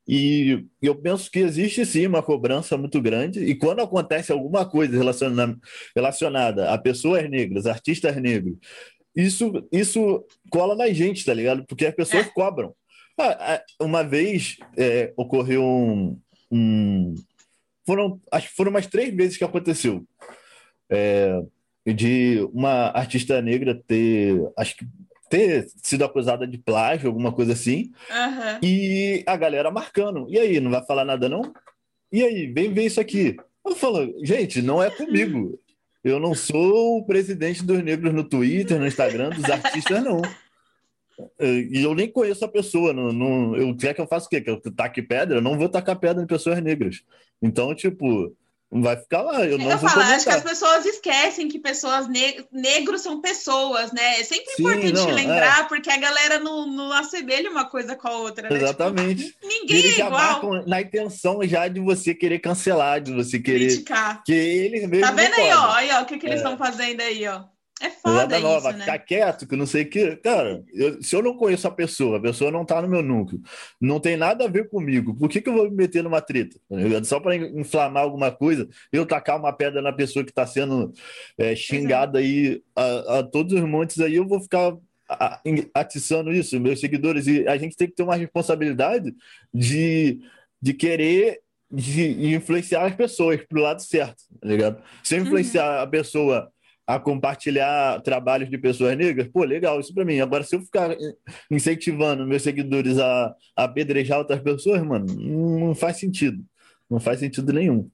E 0.09 0.65
eu 0.81 0.95
penso 0.95 1.31
que 1.31 1.41
existe 1.41 1.85
sim 1.85 2.07
uma 2.07 2.23
cobrança 2.23 2.77
muito 2.77 3.01
grande, 3.03 3.45
e 3.45 3.57
quando 3.57 3.81
acontece 3.81 4.31
alguma 4.31 4.65
coisa 4.65 4.97
relacionada, 4.97 5.59
relacionada 5.95 6.71
a 6.71 6.79
pessoas 6.79 7.29
negras, 7.29 7.67
artistas 7.67 8.17
negros, 8.17 8.57
isso, 9.17 9.67
isso 9.73 10.25
cola 10.51 10.77
na 10.77 10.89
gente, 10.91 11.25
tá 11.25 11.35
ligado? 11.35 11.65
Porque 11.67 11.87
as 11.87 11.95
pessoas 11.95 12.27
é. 12.27 12.31
cobram. 12.31 12.75
Ah, 13.19 13.63
uma 13.81 14.03
vez 14.03 14.59
é, 14.77 15.13
ocorreu 15.17 15.65
um, 15.65 16.21
um, 16.53 17.15
Foram, 17.87 18.21
acho 18.31 18.51
que 18.51 18.55
foram 18.55 18.71
umas 18.71 18.87
três 18.87 19.15
vezes 19.15 19.39
que 19.39 19.45
aconteceu. 19.45 20.07
É, 20.91 21.43
de 21.87 22.47
uma 22.53 22.91
artista 22.91 23.41
negra 23.41 23.81
ter. 23.87 24.39
Acho 24.57 24.77
que 24.77 24.87
ter 25.29 25.69
sido 25.83 26.05
acusada 26.05 26.47
de 26.47 26.59
plágio, 26.59 27.09
alguma 27.09 27.33
coisa 27.33 27.53
assim, 27.53 27.93
uhum. 28.11 28.59
e 28.63 29.23
a 29.27 29.37
galera 29.37 29.71
marcando. 29.71 30.27
E 30.29 30.39
aí, 30.39 30.61
não 30.61 30.71
vai 30.71 30.85
falar 30.85 31.05
nada, 31.05 31.29
não? 31.29 31.53
E 32.13 32.23
aí, 32.23 32.47
vem 32.47 32.73
ver 32.73 32.87
isso 32.87 33.01
aqui. 33.01 33.37
Eu 33.65 33.75
falo, 33.75 34.15
gente, 34.23 34.63
não 34.63 34.83
é 34.83 34.91
comigo. 34.91 35.61
Eu 36.05 36.21
não 36.21 36.35
sou 36.35 36.99
o 36.99 37.05
presidente 37.05 37.65
dos 37.65 37.83
negros 37.83 38.15
no 38.15 38.23
Twitter, 38.23 38.79
no 38.79 38.87
Instagram, 38.87 39.31
dos 39.31 39.45
artistas, 39.45 40.05
não. 40.05 40.23
E 41.41 41.83
eu 41.83 41.95
nem 41.95 42.09
conheço 42.09 42.45
a 42.45 42.49
pessoa. 42.49 42.93
Não, 42.93 43.13
não, 43.13 43.57
eu 43.57 43.77
quer 43.77 43.93
que 43.93 44.01
eu 44.01 44.07
faça 44.07 44.27
o 44.27 44.29
quê? 44.29 44.41
Que 44.41 44.51
eu 44.51 44.61
taque 44.61 45.03
pedra? 45.03 45.39
Eu 45.39 45.43
não 45.43 45.59
vou 45.59 45.69
tacar 45.69 45.99
pedra 45.99 46.23
em 46.23 46.27
pessoas 46.27 46.63
negras. 46.63 47.03
Então, 47.43 47.75
tipo, 47.75 48.33
vai 48.71 48.97
ficar 48.97 49.23
lá. 49.23 49.45
Eu, 49.45 49.59
não 49.59 49.71
eu 49.71 49.79
falo, 49.79 50.03
acho 50.03 50.25
que 50.25 50.31
as 50.31 50.43
pessoas 50.43 50.85
esquecem 50.85 51.49
que 51.49 51.59
pessoas 51.59 52.09
ne 52.09 52.45
negros 52.53 53.01
são 53.01 53.21
pessoas, 53.21 53.93
né? 53.93 54.21
É 54.21 54.25
sempre 54.25 54.53
Sim, 54.55 54.63
importante 54.63 54.93
não, 54.93 55.11
lembrar, 55.11 55.61
é. 55.61 55.69
porque 55.69 55.91
a 55.91 55.97
galera 55.97 56.39
não, 56.39 56.67
não 56.67 56.93
assemelha 56.93 57.51
uma 57.51 57.65
coisa 57.69 57.95
com 57.95 58.09
a 58.09 58.17
outra. 58.19 58.49
Né? 58.49 58.57
Exatamente. 58.57 59.25
Tipo, 59.25 59.47
ninguém 59.47 59.79
eles 59.79 59.99
é 59.99 60.07
igual. 60.07 60.67
na 60.67 60.81
intenção 60.81 61.41
já 61.45 61.69
de 61.69 61.81
você 61.81 62.15
querer 62.15 62.39
cancelar, 62.41 63.01
de 63.01 63.13
você 63.13 63.39
querer. 63.39 63.69
Criticar. 63.69 64.23
Que 64.25 64.33
eles 64.33 65.01
Tá 65.01 65.13
vendo 65.13 65.35
aí, 65.35 65.53
ó? 65.53 65.73
Aí, 65.73 65.91
ó, 65.93 66.03
o 66.03 66.07
que, 66.07 66.19
que 66.19 66.27
eles 66.27 66.39
estão 66.39 66.55
é. 66.55 66.57
fazendo 66.57 67.01
aí, 67.01 67.27
ó? 67.27 67.45
É 67.81 67.91
foda 67.91 68.37
isso, 68.37 68.47
nova, 68.47 68.73
né? 68.73 68.81
Ficar 68.81 68.99
quieto, 69.01 69.47
que 69.47 69.55
não 69.55 69.67
sei 69.67 69.83
o 69.83 69.91
que. 69.91 70.17
Cara, 70.17 70.65
eu, 70.73 71.03
se 71.03 71.15
eu 71.15 71.23
não 71.23 71.37
conheço 71.37 71.69
a 71.69 71.71
pessoa, 71.71 72.17
a 72.17 72.21
pessoa 72.21 72.51
não 72.51 72.65
tá 72.65 72.81
no 72.81 72.89
meu 72.89 73.03
núcleo, 73.03 73.41
não 73.79 74.01
tem 74.01 74.17
nada 74.17 74.47
a 74.47 74.49
ver 74.49 74.71
comigo, 74.71 75.15
por 75.15 75.29
que, 75.29 75.43
que 75.43 75.49
eu 75.49 75.53
vou 75.53 75.71
me 75.71 75.77
meter 75.77 76.03
numa 76.03 76.23
treta? 76.23 76.59
Tá 76.69 77.05
Só 77.05 77.21
para 77.21 77.37
inflamar 77.37 78.03
alguma 78.03 78.33
coisa, 78.33 78.67
eu 78.91 79.05
tacar 79.05 79.39
uma 79.39 79.53
pedra 79.53 79.83
na 79.83 79.93
pessoa 79.93 80.25
que 80.25 80.31
está 80.31 80.47
sendo 80.47 80.91
é, 81.37 81.55
xingada 81.55 82.19
aí 82.19 82.63
a, 82.75 83.19
a, 83.19 83.23
todos 83.23 83.53
os 83.53 83.69
montes 83.69 84.01
aí, 84.01 84.15
eu 84.15 84.27
vou 84.27 84.41
ficar 84.41 84.75
atiçando 85.75 86.33
isso, 86.33 86.59
meus 86.59 86.81
seguidores. 86.81 87.27
E 87.27 87.47
a 87.47 87.57
gente 87.57 87.77
tem 87.77 87.87
que 87.87 87.95
ter 87.95 88.03
uma 88.03 88.17
responsabilidade 88.17 89.15
de, 89.53 90.21
de 90.61 90.73
querer 90.73 91.41
de 91.71 92.35
influenciar 92.35 92.87
as 92.87 92.95
pessoas 92.95 93.45
pro 93.45 93.61
lado 93.61 93.83
certo, 93.83 94.23
tá 94.41 94.49
ligado? 94.49 94.83
Se 95.03 95.17
eu 95.17 95.23
influenciar 95.23 95.79
uhum. 95.79 95.83
a 95.83 95.87
pessoa 95.87 96.53
a 96.87 97.01
compartilhar 97.01 98.01
trabalhos 98.03 98.49
de 98.49 98.57
pessoas 98.57 98.97
negras, 98.97 99.27
pô, 99.29 99.43
legal, 99.43 99.81
isso 99.81 99.93
para 99.93 100.05
mim. 100.05 100.21
Agora, 100.21 100.45
se 100.45 100.55
eu 100.55 100.61
ficar 100.61 100.97
incentivando 101.51 102.27
meus 102.27 102.43
seguidores 102.43 102.99
a, 102.99 103.35
a 103.57 103.65
apedrejar 103.65 104.19
outras 104.19 104.41
pessoas, 104.41 104.83
mano, 104.85 105.07
não 105.07 105.75
faz 105.75 105.99
sentido. 105.99 106.45
Não 106.89 107.01
faz 107.01 107.19
sentido 107.19 107.53
nenhum. 107.53 107.91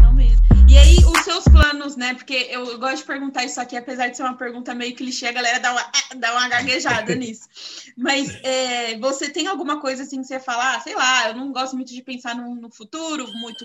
Não 0.00 0.12
mesmo. 0.12 0.42
E 0.68 0.76
aí, 0.76 0.96
os 0.96 1.20
seus 1.20 1.44
planos, 1.44 1.94
né? 1.94 2.14
Porque 2.14 2.48
eu 2.50 2.78
gosto 2.80 2.96
de 2.96 3.04
perguntar 3.04 3.44
isso 3.44 3.60
aqui, 3.60 3.76
apesar 3.76 4.08
de 4.08 4.16
ser 4.16 4.24
uma 4.24 4.36
pergunta 4.36 4.74
meio 4.74 4.96
clichê, 4.96 5.26
a 5.26 5.32
galera 5.32 5.60
dá 5.60 5.70
uma, 5.70 5.90
dá 6.18 6.32
uma 6.32 6.48
gaguejada 6.48 7.14
nisso. 7.14 7.48
Mas 7.96 8.34
é, 8.42 8.98
você 8.98 9.30
tem 9.30 9.46
alguma 9.46 9.80
coisa 9.80 10.02
assim 10.02 10.20
que 10.20 10.26
você 10.26 10.40
falar, 10.40 10.76
ah, 10.76 10.80
sei 10.80 10.96
lá, 10.96 11.28
eu 11.28 11.36
não 11.36 11.52
gosto 11.52 11.76
muito 11.76 11.92
de 11.92 12.02
pensar 12.02 12.34
no, 12.34 12.56
no 12.56 12.70
futuro, 12.72 13.24
muito 13.34 13.64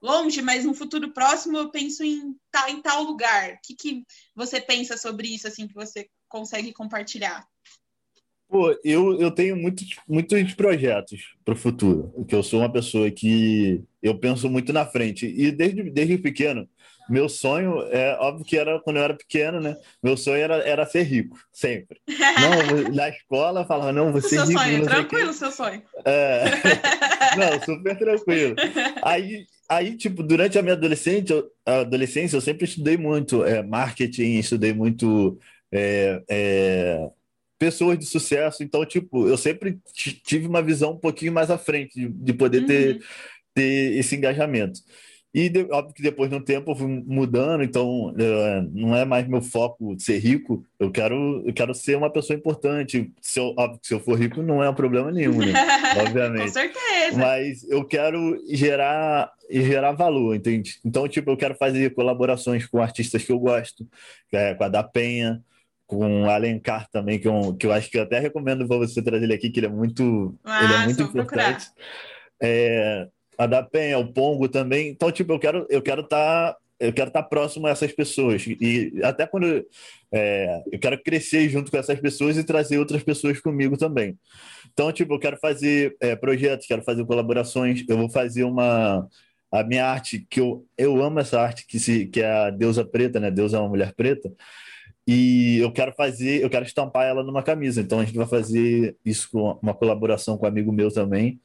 longe, 0.00 0.40
mas 0.42 0.64
no 0.64 0.74
futuro 0.74 1.12
próximo 1.12 1.58
eu 1.58 1.70
penso 1.70 2.02
em, 2.04 2.34
tá, 2.50 2.70
em 2.70 2.80
tal 2.80 3.02
lugar. 3.02 3.54
O 3.54 3.58
que, 3.64 3.74
que 3.74 4.04
você 4.34 4.60
pensa 4.60 4.96
sobre 4.96 5.28
isso, 5.28 5.46
assim, 5.46 5.66
que 5.66 5.74
você 5.74 6.08
consegue 6.28 6.72
compartilhar? 6.72 7.46
Pô, 8.48 8.74
eu, 8.82 9.20
eu 9.20 9.30
tenho 9.30 9.54
muitos, 9.56 9.86
muitos 10.08 10.54
projetos 10.54 11.34
para 11.44 11.52
o 11.52 11.56
futuro, 11.56 12.10
porque 12.14 12.34
eu 12.34 12.42
sou 12.42 12.60
uma 12.60 12.72
pessoa 12.72 13.10
que 13.10 13.84
eu 14.02 14.18
penso 14.18 14.48
muito 14.48 14.72
na 14.72 14.86
frente. 14.86 15.26
E 15.26 15.52
desde, 15.52 15.90
desde 15.90 16.16
pequeno, 16.16 16.66
meu 17.08 17.28
sonho, 17.28 17.82
é 17.90 18.16
óbvio 18.20 18.44
que 18.44 18.58
era 18.58 18.78
quando 18.80 18.96
eu 18.96 19.02
era 19.02 19.14
pequeno, 19.14 19.60
né? 19.60 19.76
Meu 20.02 20.16
sonho 20.16 20.36
era, 20.36 20.56
era 20.56 20.86
ser 20.86 21.02
rico, 21.02 21.38
sempre. 21.52 22.00
Não, 22.08 22.94
na 22.94 23.08
escola 23.08 23.64
falava, 23.64 23.92
não, 23.92 24.12
você 24.12 24.30
seu 24.30 24.44
rico. 24.44 24.60
Sonho, 24.60 24.84
tranquilo, 24.84 25.32
seu 25.32 25.50
sonho. 25.50 25.82
É... 26.04 26.44
não, 27.36 27.62
super 27.64 27.98
tranquilo. 27.98 28.54
Aí, 29.02 29.46
aí, 29.68 29.96
tipo, 29.96 30.22
durante 30.22 30.58
a 30.58 30.62
minha 30.62 30.74
adolescência, 30.74 31.44
adolescência 31.64 32.36
eu 32.36 32.40
sempre 32.40 32.64
estudei 32.64 32.96
muito 32.96 33.44
é, 33.44 33.62
marketing, 33.62 34.38
estudei 34.38 34.72
muito. 34.72 35.38
É, 35.72 36.22
é, 36.28 37.10
pessoas 37.58 37.98
de 37.98 38.06
sucesso. 38.06 38.62
Então, 38.62 38.84
tipo, 38.86 39.26
eu 39.26 39.36
sempre 39.36 39.78
tive 39.92 40.46
uma 40.46 40.62
visão 40.62 40.92
um 40.92 40.98
pouquinho 40.98 41.32
mais 41.32 41.50
à 41.50 41.58
frente 41.58 41.94
de, 41.94 42.08
de 42.08 42.32
poder 42.32 42.64
ter, 42.64 42.94
uhum. 42.94 43.00
ter 43.54 43.98
esse 43.98 44.14
engajamento. 44.14 44.80
E 45.32 45.48
de, 45.48 45.66
óbvio 45.70 45.94
que 45.94 46.02
depois 46.02 46.30
de 46.30 46.36
um 46.36 46.40
tempo 46.40 46.70
eu 46.70 46.76
fui 46.76 46.86
mudando, 47.06 47.62
então 47.62 48.06
uh, 48.06 48.70
não 48.72 48.96
é 48.96 49.04
mais 49.04 49.28
meu 49.28 49.42
foco 49.42 49.94
ser 49.98 50.18
rico, 50.18 50.64
eu 50.80 50.90
quero, 50.90 51.42
eu 51.46 51.52
quero 51.52 51.74
ser 51.74 51.96
uma 51.96 52.10
pessoa 52.10 52.36
importante. 52.36 53.12
Se 53.20 53.38
eu, 53.38 53.54
óbvio 53.58 53.78
que 53.78 53.86
se 53.86 53.94
eu 53.94 54.00
for 54.00 54.18
rico 54.18 54.42
não 54.42 54.62
é 54.62 54.70
um 54.70 54.74
problema 54.74 55.10
nenhum, 55.12 55.38
né? 55.38 55.52
Obviamente. 56.00 56.46
Com 56.46 56.48
certeza. 56.48 57.18
Mas 57.18 57.62
eu 57.68 57.84
quero 57.84 58.42
gerar, 58.48 59.30
gerar 59.50 59.92
valor, 59.92 60.34
entende? 60.34 60.80
Então, 60.84 61.06
tipo, 61.06 61.30
eu 61.30 61.36
quero 61.36 61.54
fazer 61.54 61.94
colaborações 61.94 62.66
com 62.66 62.80
artistas 62.80 63.22
que 63.22 63.30
eu 63.30 63.38
gosto, 63.38 63.86
é, 64.32 64.54
com 64.54 64.64
a 64.64 64.68
da 64.68 64.82
Penha, 64.82 65.42
com 65.86 66.22
o 66.22 66.30
Alencar 66.30 66.88
também, 66.90 67.18
que 67.18 67.28
eu, 67.28 67.54
que 67.54 67.66
eu 67.66 67.72
acho 67.72 67.90
que 67.90 67.98
eu 67.98 68.02
até 68.02 68.18
recomendo 68.18 68.66
para 68.66 68.78
você 68.78 69.02
trazer 69.02 69.24
ele 69.24 69.34
aqui, 69.34 69.50
que 69.50 69.60
ele 69.60 69.66
é 69.66 69.70
muito, 69.70 70.34
ah, 70.42 70.64
ele 70.64 70.72
é 70.72 70.84
muito 70.84 71.02
importante. 71.02 71.66
É, 72.42 73.08
a 73.38 73.46
da 73.46 73.62
Penha, 73.62 73.98
o 73.98 74.12
Pongo 74.12 74.48
também. 74.48 74.88
Então, 74.88 75.12
tipo, 75.12 75.32
eu 75.32 75.38
quero 75.38 75.66
eu 75.70 75.80
quero 75.80 76.02
estar 76.02 76.52
tá, 76.52 76.58
eu 76.80 76.92
quero 76.92 77.08
estar 77.08 77.22
tá 77.22 77.28
próximo 77.28 77.66
a 77.68 77.70
essas 77.70 77.92
pessoas 77.92 78.44
e 78.46 78.92
até 79.02 79.26
quando 79.26 79.64
é, 80.12 80.62
eu 80.72 80.78
quero 80.78 81.00
crescer 81.02 81.48
junto 81.48 81.70
com 81.70 81.76
essas 81.76 81.98
pessoas 82.00 82.36
e 82.36 82.44
trazer 82.44 82.78
outras 82.78 83.02
pessoas 83.02 83.40
comigo 83.40 83.76
também. 83.78 84.18
Então, 84.72 84.92
tipo, 84.92 85.14
eu 85.14 85.18
quero 85.20 85.38
fazer 85.38 85.96
é, 86.00 86.16
projetos, 86.16 86.66
quero 86.66 86.82
fazer 86.82 87.04
colaborações. 87.06 87.84
Eu 87.88 87.96
vou 87.96 88.10
fazer 88.10 88.44
uma 88.44 89.08
a 89.50 89.64
minha 89.64 89.86
arte 89.86 90.26
que 90.28 90.40
eu, 90.40 90.66
eu 90.76 91.02
amo 91.02 91.20
essa 91.20 91.40
arte 91.40 91.66
que 91.66 91.78
se 91.78 92.06
que 92.06 92.20
é 92.20 92.30
a 92.30 92.50
deusa 92.50 92.84
preta, 92.84 93.18
né? 93.20 93.30
Deus 93.30 93.54
é 93.54 93.58
uma 93.58 93.68
mulher 93.68 93.94
preta. 93.94 94.30
E 95.06 95.58
eu 95.58 95.72
quero 95.72 95.92
fazer, 95.94 96.42
eu 96.42 96.50
quero 96.50 96.66
estampar 96.66 97.06
ela 97.06 97.22
numa 97.24 97.42
camisa. 97.42 97.80
Então 97.80 98.00
a 98.00 98.04
gente 98.04 98.16
vai 98.16 98.26
fazer 98.26 98.96
isso 99.04 99.30
com 99.32 99.58
uma 99.62 99.74
colaboração 99.74 100.36
com 100.36 100.44
um 100.44 100.48
amigo 100.48 100.70
meu 100.72 100.92
também. 100.92 101.40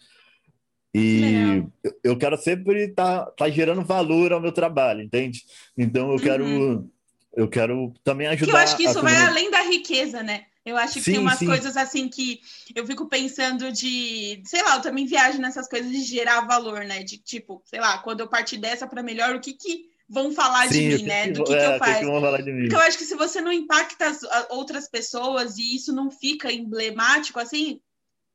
E 0.93 1.63
eu 2.03 2.17
quero 2.17 2.37
sempre 2.37 2.85
estar 2.85 3.25
tá, 3.25 3.31
tá 3.31 3.49
gerando 3.49 3.83
valor 3.83 4.31
ao 4.31 4.41
meu 4.41 4.51
trabalho, 4.51 5.01
entende? 5.01 5.43
Então 5.77 6.11
eu 6.11 6.19
quero 6.19 6.45
uhum. 6.45 6.89
eu 7.35 7.47
quero 7.47 7.93
também 8.03 8.27
ajudar. 8.27 8.51
Que 8.51 8.57
eu 8.57 8.61
acho 8.61 8.77
que 8.77 8.83
isso 8.83 9.01
vai 9.01 9.15
além 9.15 9.49
da 9.49 9.61
riqueza, 9.61 10.21
né? 10.21 10.45
Eu 10.65 10.77
acho 10.77 10.93
que 10.93 11.01
sim, 11.01 11.13
tem 11.13 11.19
umas 11.19 11.39
sim. 11.39 11.45
coisas 11.45 11.75
assim 11.75 12.07
que 12.07 12.39
eu 12.73 12.87
fico 12.87 13.09
pensando 13.09 13.69
de, 13.71 14.41
sei 14.45 14.63
lá, 14.63 14.75
eu 14.75 14.81
também 14.81 15.05
viajo 15.05 15.37
nessas 15.39 15.67
coisas 15.67 15.91
de 15.91 16.01
gerar 16.01 16.47
valor, 16.47 16.85
né? 16.85 17.03
De 17.03 17.17
tipo, 17.17 17.61
sei 17.65 17.81
lá, 17.81 17.97
quando 17.97 18.21
eu 18.21 18.29
partir 18.29 18.57
dessa 18.57 18.87
para 18.87 19.03
melhor, 19.03 19.35
o 19.35 19.41
que 19.41 19.53
que 19.53 19.89
vão 20.07 20.31
falar 20.31 20.67
Sim, 20.67 20.89
de 20.89 20.97
mim, 20.97 21.03
né? 21.03 21.31
Do 21.31 21.43
que, 21.43 21.53
é, 21.53 21.57
que 21.57 21.73
eu 21.73 21.79
faço. 21.79 22.05
Porque 22.05 22.75
eu 22.75 22.79
acho 22.79 22.97
que 22.97 23.03
se 23.03 23.15
você 23.15 23.41
não 23.41 23.51
impacta 23.51 24.07
as, 24.07 24.21
outras 24.49 24.87
pessoas 24.87 25.57
e 25.57 25.75
isso 25.75 25.91
não 25.91 26.09
fica 26.09 26.51
emblemático, 26.51 27.39
assim, 27.39 27.81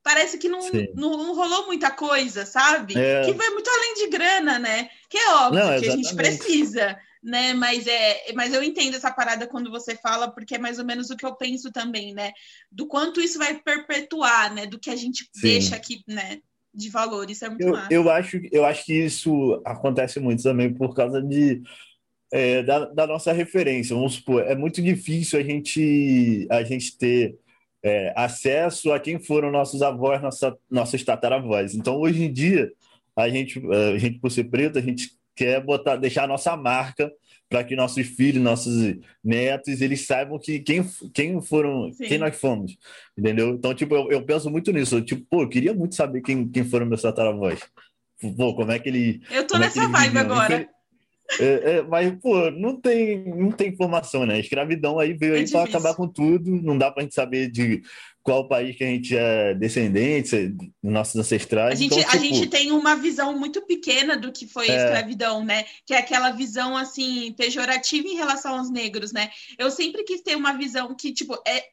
parece 0.03 0.39
que 0.39 0.49
não, 0.49 0.61
não, 0.95 1.17
não, 1.17 1.35
rolou 1.35 1.67
muita 1.67 1.91
coisa, 1.91 2.47
sabe? 2.47 2.99
É... 2.99 3.23
Que 3.25 3.33
vai 3.33 3.51
muito 3.51 3.69
além 3.69 3.95
de 3.95 4.09
grana, 4.09 4.59
né? 4.59 4.89
Que 5.09 5.19
é 5.19 5.35
óbvio 5.35 5.65
não, 5.65 5.81
que 5.81 5.89
a 5.89 5.91
gente 5.91 6.15
precisa, 6.15 6.99
né? 7.23 7.53
Mas, 7.55 7.87
é, 7.87 8.33
mas 8.35 8.53
eu 8.53 8.63
entendo 8.63 8.97
essa 8.97 9.11
parada 9.11 9.47
quando 9.47 9.71
você 9.71 9.97
fala, 9.97 10.31
porque 10.31 10.55
é 10.55 10.59
mais 10.59 10.79
ou 10.79 10.85
menos 10.85 11.11
o 11.11 11.17
que 11.17 11.27
eu 11.27 11.35
penso 11.35 11.71
também, 11.71 12.15
né? 12.15 12.33
Do 12.71 12.87
quanto 12.87 13.21
isso 13.21 13.39
vai 13.39 13.59
perpetuar, 13.59 14.55
né? 14.55 14.67
Do 14.67 14.79
que 14.79 14.91
a 14.91 14.97
gente 14.97 15.29
Sim. 15.33 15.43
deixa 15.43 15.77
aqui, 15.77 16.03
né? 16.07 16.39
de 16.79 16.91
valor. 16.91 17.29
Isso 17.29 17.45
é 17.45 17.49
muito 17.49 17.63
eu, 17.63 17.73
massa. 17.73 17.93
Eu 17.93 18.11
acho, 18.11 18.41
eu 18.53 18.65
acho 18.65 18.85
que 18.85 18.95
isso 18.95 19.61
acontece 19.65 20.21
muito 20.21 20.43
também 20.43 20.73
por 20.73 20.95
causa 20.95 21.21
de, 21.21 21.63
é, 22.33 22.63
da, 22.63 22.87
da, 22.87 23.07
nossa 23.07 23.33
referência. 23.33 23.97
Vamos 23.97 24.15
supor, 24.15 24.43
é 24.43 24.55
muito 24.55 24.81
difícil 24.81 25.39
a 25.39 25.43
gente, 25.43 26.47
a 26.51 26.63
gente 26.63 26.97
ter 26.97 27.39
é, 27.83 28.13
acesso 28.17 28.93
a 28.93 29.01
quem 29.01 29.19
foram 29.19 29.51
nossos 29.51 29.83
avós, 29.83 30.21
nossa, 30.21 30.57
nossos 30.71 31.03
tataravós. 31.03 31.75
Então, 31.75 31.97
hoje 31.97 32.25
em 32.25 32.33
dia, 32.33 32.71
a 33.17 33.29
gente, 33.29 33.61
a 33.95 33.99
gente 33.99 34.19
por 34.19 34.31
ser 34.31 34.45
preto, 34.45 34.79
a 34.79 34.83
gente 34.83 35.11
quer 35.35 35.63
botar, 35.63 35.97
deixar 35.97 36.25
a 36.25 36.29
nossa 36.29 36.57
marca 36.57 37.11
para 37.49 37.65
que 37.65 37.75
nossos 37.75 38.07
filhos, 38.07 38.43
nossos 38.43 38.97
netos, 39.25 39.81
eles 39.81 40.05
saibam 40.05 40.39
que 40.39 40.61
quem, 40.61 40.85
quem 41.15 41.41
foram, 41.41 41.91
Sim. 41.93 42.05
quem 42.05 42.19
nós 42.19 42.37
fomos, 42.37 42.77
entendeu? 43.17 43.51
Então, 43.51 43.73
tipo, 43.73 43.95
eu, 43.95 44.11
eu 44.11 44.23
penso 44.23 44.51
muito 44.51 44.71
nisso. 44.71 45.01
tipo, 45.01 45.25
pô, 45.31 45.43
eu 45.43 45.49
queria 45.49 45.73
muito 45.73 45.95
saber 45.95 46.21
quem, 46.21 46.47
quem 46.49 46.65
foram 46.65 46.87
meus 46.87 47.03
tataravós. 47.03 47.61
Pô, 48.37 48.55
como 48.55 48.73
é 48.73 48.79
que 48.79 48.89
ele. 48.89 49.23
Eu 49.31 49.47
tô 49.47 49.57
é 49.57 49.61
nessa 49.61 49.85
é 49.85 49.89
vibe 49.89 50.19
agora. 50.19 50.69
É, 51.39 51.45
é, 51.45 51.83
mas, 51.83 52.11
pô, 52.21 52.51
não 52.51 52.81
tem, 52.81 53.23
não 53.25 53.53
tem 53.53 53.69
informação, 53.69 54.25
né? 54.25 54.35
A 54.35 54.39
escravidão 54.39 54.99
aí 54.99 55.13
veio 55.13 55.35
é 55.35 55.41
aí 55.41 55.51
para 55.51 55.65
acabar 55.65 55.95
com 55.95 56.09
tudo. 56.09 56.51
Não 56.51 56.79
dá 56.79 56.91
para 56.91 57.03
a 57.03 57.05
gente 57.05 57.15
saber 57.15 57.51
de 57.51 57.83
qual 58.23 58.49
país 58.49 58.77
que 58.77 58.85
a 58.85 58.87
gente 58.87 59.17
é 59.17 59.55
descendente, 59.55 60.55
nossos 60.83 61.17
ancestrais. 61.17 61.79
A 61.79 61.83
gente, 61.83 61.99
então, 61.99 62.11
tipo... 62.11 62.17
a 62.17 62.19
gente 62.19 62.47
tem 62.47 62.73
uma 62.73 62.95
visão 62.97 63.39
muito 63.39 63.63
pequena 63.63 64.17
do 64.17 64.33
que 64.33 64.47
foi 64.47 64.71
a 64.71 64.73
é. 64.73 64.85
escravidão, 64.85 65.45
né? 65.45 65.65
Que 65.87 65.95
é 65.95 65.99
aquela 65.99 66.31
visão, 66.31 66.77
assim, 66.77 67.33
pejorativa 67.33 68.07
em 68.07 68.17
relação 68.17 68.59
aos 68.59 68.71
negros, 68.71 69.13
né? 69.13 69.31
Eu 69.59 69.71
sempre 69.71 70.05
quis 70.05 70.23
ter 70.23 70.37
uma 70.37 70.55
visão 70.57 70.95
que, 70.95 71.13
tipo, 71.13 71.35
é, 71.47 71.59
é 71.59 71.65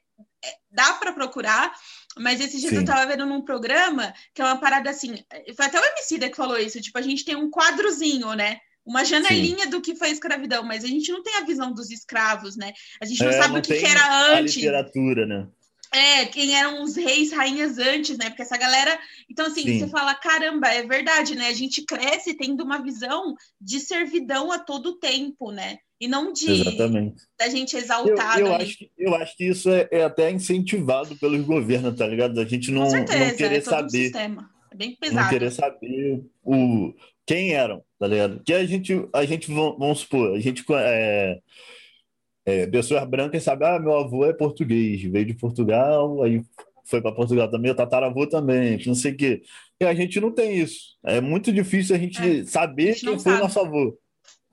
dá 0.69 0.93
para 0.93 1.13
procurar, 1.13 1.73
mas 2.17 2.39
esses 2.39 2.59
dias 2.59 2.71
Sim. 2.71 2.79
eu 2.79 2.85
tava 2.85 3.05
vendo 3.05 3.25
num 3.25 3.41
programa 3.41 4.13
que 4.33 4.41
é 4.41 4.45
uma 4.45 4.57
parada 4.57 4.89
assim. 4.89 5.15
Foi 5.55 5.65
até 5.65 5.79
o 5.79 5.83
Emicida 5.83 6.29
que 6.29 6.37
falou 6.37 6.57
isso. 6.57 6.81
Tipo, 6.81 6.97
a 6.97 7.01
gente 7.01 7.25
tem 7.25 7.35
um 7.35 7.49
quadrozinho, 7.49 8.33
né? 8.33 8.59
Uma 8.85 9.03
janelinha 9.03 9.63
Sim. 9.63 9.69
do 9.69 9.81
que 9.81 9.95
foi 9.95 10.09
a 10.09 10.11
escravidão, 10.11 10.63
mas 10.63 10.83
a 10.83 10.87
gente 10.87 11.11
não 11.11 11.23
tem 11.23 11.35
a 11.37 11.45
visão 11.45 11.73
dos 11.73 11.89
escravos, 11.89 12.55
né? 12.55 12.71
A 13.01 13.05
gente 13.05 13.19
não 13.23 13.29
é, 13.29 13.33
sabe 13.33 13.53
não 13.53 13.59
o 13.59 13.63
que, 13.63 13.79
que, 13.79 13.85
era 13.85 14.33
antes. 14.37 14.55
A 14.55 14.59
literatura, 14.59 15.25
né? 15.25 15.47
É, 15.91 16.25
quem 16.25 16.55
eram 16.55 16.83
os 16.83 16.95
reis, 16.95 17.31
rainhas 17.31 17.77
antes, 17.77 18.17
né? 18.17 18.29
Porque 18.29 18.41
essa 18.41 18.57
galera. 18.57 18.99
Então, 19.29 19.47
assim, 19.47 19.63
Sim. 19.63 19.79
você 19.79 19.87
fala, 19.87 20.13
caramba, 20.13 20.67
é 20.67 20.83
verdade, 20.83 21.35
né? 21.35 21.47
A 21.47 21.53
gente 21.53 21.83
cresce 21.83 22.35
tendo 22.35 22.63
uma 22.63 22.83
visão 22.83 23.33
de 23.59 23.79
servidão 23.79 24.51
a 24.51 24.59
todo 24.59 24.99
tempo, 24.99 25.51
né? 25.51 25.77
E 25.99 26.07
não 26.07 26.33
de 26.33 26.51
Exatamente. 26.51 27.23
da 27.39 27.47
gente 27.47 27.75
exaltado. 27.77 28.41
Eu, 28.41 28.47
eu 28.47 28.55
acho, 28.55 28.77
que, 28.77 28.91
eu 28.97 29.15
acho 29.15 29.37
que 29.37 29.45
isso 29.45 29.69
é, 29.69 29.87
é, 29.89 30.03
até 30.03 30.29
incentivado 30.29 31.15
pelos 31.15 31.45
governos, 31.45 31.97
tá 31.97 32.05
ligado? 32.05 32.39
A 32.39 32.45
gente 32.45 32.69
não, 32.69 32.89
certeza, 32.89 33.25
não 33.25 33.35
querer 33.35 33.57
é 33.57 33.61
saber. 33.61 34.11
Um 34.15 34.55
é 34.71 34.75
bem 34.75 34.95
pesado. 34.95 35.21
Não 35.21 35.29
querer 35.29 35.51
saber 35.51 36.25
o, 36.43 36.93
quem 37.25 37.53
eram, 37.53 37.83
tá 37.99 38.07
ligado? 38.07 38.41
Que 38.43 38.53
a 38.53 38.65
gente, 38.65 39.07
a 39.13 39.25
gente 39.25 39.51
vamos 39.51 39.99
supor, 39.99 40.35
a 40.35 40.39
gente. 40.39 40.63
É, 40.71 41.39
é, 42.45 42.67
pessoas 42.67 43.03
brancas 43.07 43.41
sabem, 43.43 43.67
ah, 43.67 43.79
meu 43.79 43.97
avô 43.97 44.23
é 44.25 44.31
português, 44.31 45.01
veio 45.01 45.25
de 45.25 45.33
Portugal, 45.33 46.21
aí 46.21 46.43
foi 46.85 47.01
para 47.01 47.11
Portugal 47.11 47.49
também, 47.49 47.71
o 47.71 47.75
tataravô 47.75 48.27
também, 48.27 48.79
não 48.85 48.93
sei 48.93 49.11
o 49.13 49.17
quê. 49.17 49.41
E 49.79 49.85
a 49.85 49.93
gente 49.93 50.19
não 50.21 50.31
tem 50.31 50.59
isso. 50.59 50.95
É 51.03 51.19
muito 51.19 51.51
difícil 51.51 51.95
a 51.95 51.99
gente 51.99 52.21
é, 52.21 52.45
saber 52.45 52.89
a 52.89 52.91
gente 52.93 53.05
quem 53.05 53.19
foi 53.19 53.31
sabe. 53.31 53.43
nosso 53.43 53.59
avô. 53.59 53.97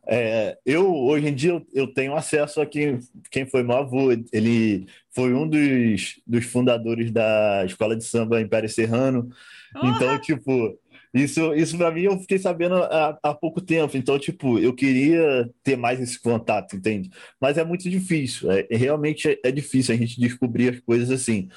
É, 0.04 0.58
eu, 0.66 0.92
hoje 0.92 1.28
em 1.28 1.34
dia, 1.34 1.62
eu, 1.72 1.86
tenho 1.86 2.16
acesso 2.16 2.60
a 2.60 2.66
quem, 2.66 2.98
quem 3.30 3.46
foi 3.46 3.62
meu 3.62 3.76
avô. 3.76 4.10
Ele 4.32 4.86
foi 5.10 5.32
um 5.32 5.46
dos, 5.46 6.20
dos 6.26 6.44
fundadores 6.46 7.10
da 7.12 7.62
escola 7.64 7.94
de 7.94 8.04
samba 8.04 8.40
Império 8.40 8.68
Serrano. 8.68 9.28
Então, 9.76 10.18
tipo, 10.20 10.78
Isso, 11.14 11.52
isso 11.54 11.76
para 11.76 11.90
mim 11.90 12.02
eu 12.02 12.18
fiquei 12.20 12.38
sabendo 12.38 12.76
há, 12.76 13.18
há, 13.22 13.34
pouco 13.34 13.60
tempo. 13.60 13.96
Então, 13.96 14.18
tipo, 14.18 14.58
eu 14.58 14.74
queria 14.74 15.50
ter 15.62 15.76
mais 15.76 16.00
esse 16.00 16.20
contato, 16.20 16.74
entende? 16.76 17.10
Mas 17.40 17.58
é 17.58 17.64
muito 17.64 17.88
difícil. 17.90 18.50
É, 18.50 18.66
realmente 18.70 19.28
é, 19.28 19.38
é 19.44 19.52
difícil 19.52 19.94
a 19.94 19.98
gente 19.98 20.18
descobrir 20.18 20.70
as 20.70 20.80
coisas 20.80 21.10
assim. 21.10 21.48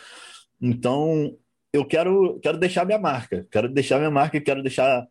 Então, 0.62 1.38
eu 1.74 1.86
quero, 1.86 2.40
quero 2.42 2.58
deixar 2.58 2.86
minha 2.86 3.00
marca. 3.00 3.48
Quero 3.52 3.70
deixar 3.70 3.98
minha 3.98 4.12
marca, 4.12 4.42
quero 4.42 4.62
deixar 4.62 5.06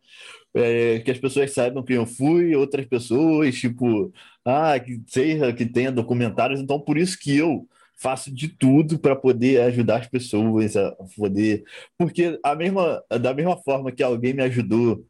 é, 0.53 0.99
que 0.99 1.11
as 1.11 1.17
pessoas 1.19 1.51
saibam 1.53 1.83
quem 1.83 1.95
eu 1.97 2.05
fui, 2.05 2.55
outras 2.55 2.85
pessoas, 2.85 3.55
tipo, 3.55 4.11
ah, 4.45 4.79
que 4.79 5.01
seja 5.07 5.53
que 5.53 5.65
tenha 5.65 5.91
documentários. 5.91 6.59
Então, 6.59 6.79
por 6.79 6.97
isso 6.97 7.17
que 7.19 7.35
eu 7.35 7.67
faço 7.97 8.33
de 8.33 8.47
tudo 8.49 8.99
para 8.99 9.15
poder 9.15 9.61
ajudar 9.61 10.01
as 10.01 10.07
pessoas 10.07 10.75
a 10.75 10.95
poder. 11.15 11.63
Porque 11.97 12.39
a 12.43 12.55
mesma, 12.55 13.03
da 13.21 13.33
mesma 13.33 13.57
forma 13.57 13.91
que 13.91 14.03
alguém 14.03 14.33
me 14.33 14.43
ajudou 14.43 15.05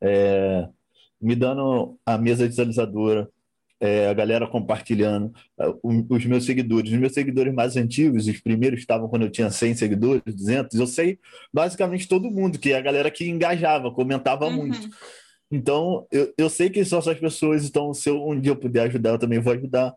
é, 0.00 0.68
me 1.20 1.34
dando 1.34 1.98
a 2.06 2.16
mesa 2.16 2.46
visualizadora, 2.46 3.28
é, 3.80 4.08
a 4.08 4.14
galera 4.14 4.46
compartilhando, 4.46 5.32
os 5.82 6.24
meus 6.24 6.44
seguidores, 6.44 6.90
os 6.92 6.98
meus 6.98 7.12
seguidores 7.12 7.54
mais 7.54 7.76
antigos, 7.76 8.26
os 8.26 8.40
primeiros 8.40 8.80
estavam 8.80 9.08
quando 9.08 9.22
eu 9.22 9.30
tinha 9.30 9.50
100 9.50 9.74
seguidores, 9.76 10.22
200, 10.26 10.78
eu 10.78 10.86
sei 10.86 11.18
basicamente 11.52 12.08
todo 12.08 12.30
mundo, 12.30 12.58
que 12.58 12.72
é 12.72 12.76
a 12.76 12.80
galera 12.80 13.10
que 13.10 13.28
engajava, 13.28 13.92
comentava 13.92 14.46
uhum. 14.46 14.56
muito. 14.56 14.88
Então, 15.50 16.06
eu, 16.10 16.32
eu 16.36 16.50
sei 16.50 16.68
que 16.68 16.84
são 16.84 16.98
essas 16.98 17.18
pessoas, 17.18 17.64
então 17.64 17.94
se 17.94 18.10
eu, 18.10 18.26
um 18.26 18.38
dia 18.38 18.52
eu 18.52 18.56
puder 18.56 18.82
ajudar, 18.82 19.10
eu 19.10 19.18
também 19.18 19.38
vou 19.38 19.52
ajudar. 19.52 19.94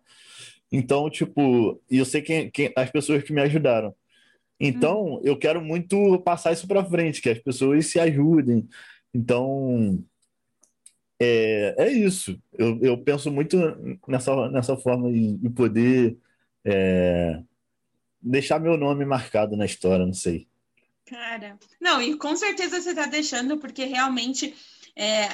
Então, 0.71 1.09
tipo, 1.09 1.81
e 1.89 1.97
eu 1.97 2.05
sei 2.05 2.21
quem, 2.21 2.49
quem, 2.49 2.71
as 2.75 2.89
pessoas 2.89 3.23
que 3.23 3.33
me 3.33 3.41
ajudaram. 3.41 3.93
Então, 4.59 5.15
hum. 5.15 5.21
eu 5.23 5.37
quero 5.37 5.61
muito 5.61 6.19
passar 6.21 6.53
isso 6.53 6.67
para 6.67 6.85
frente, 6.85 7.21
que 7.21 7.29
as 7.29 7.39
pessoas 7.39 7.87
se 7.87 7.99
ajudem. 7.99 8.67
Então, 9.13 10.01
é, 11.19 11.75
é 11.77 11.91
isso. 11.91 12.41
Eu, 12.53 12.79
eu 12.81 12.97
penso 12.97 13.29
muito 13.31 13.57
nessa, 14.07 14.49
nessa 14.49 14.77
forma 14.77 15.11
de, 15.11 15.37
de 15.37 15.49
poder 15.49 16.17
é, 16.63 17.41
deixar 18.21 18.59
meu 18.59 18.77
nome 18.77 19.03
marcado 19.03 19.57
na 19.57 19.65
história, 19.65 20.05
não 20.05 20.13
sei. 20.13 20.47
Cara, 21.05 21.59
não, 21.79 22.01
e 22.01 22.15
com 22.17 22.35
certeza 22.35 22.79
você 22.79 22.91
está 22.91 23.05
deixando, 23.05 23.57
porque 23.57 23.83
realmente 23.83 24.55
é, 24.95 25.27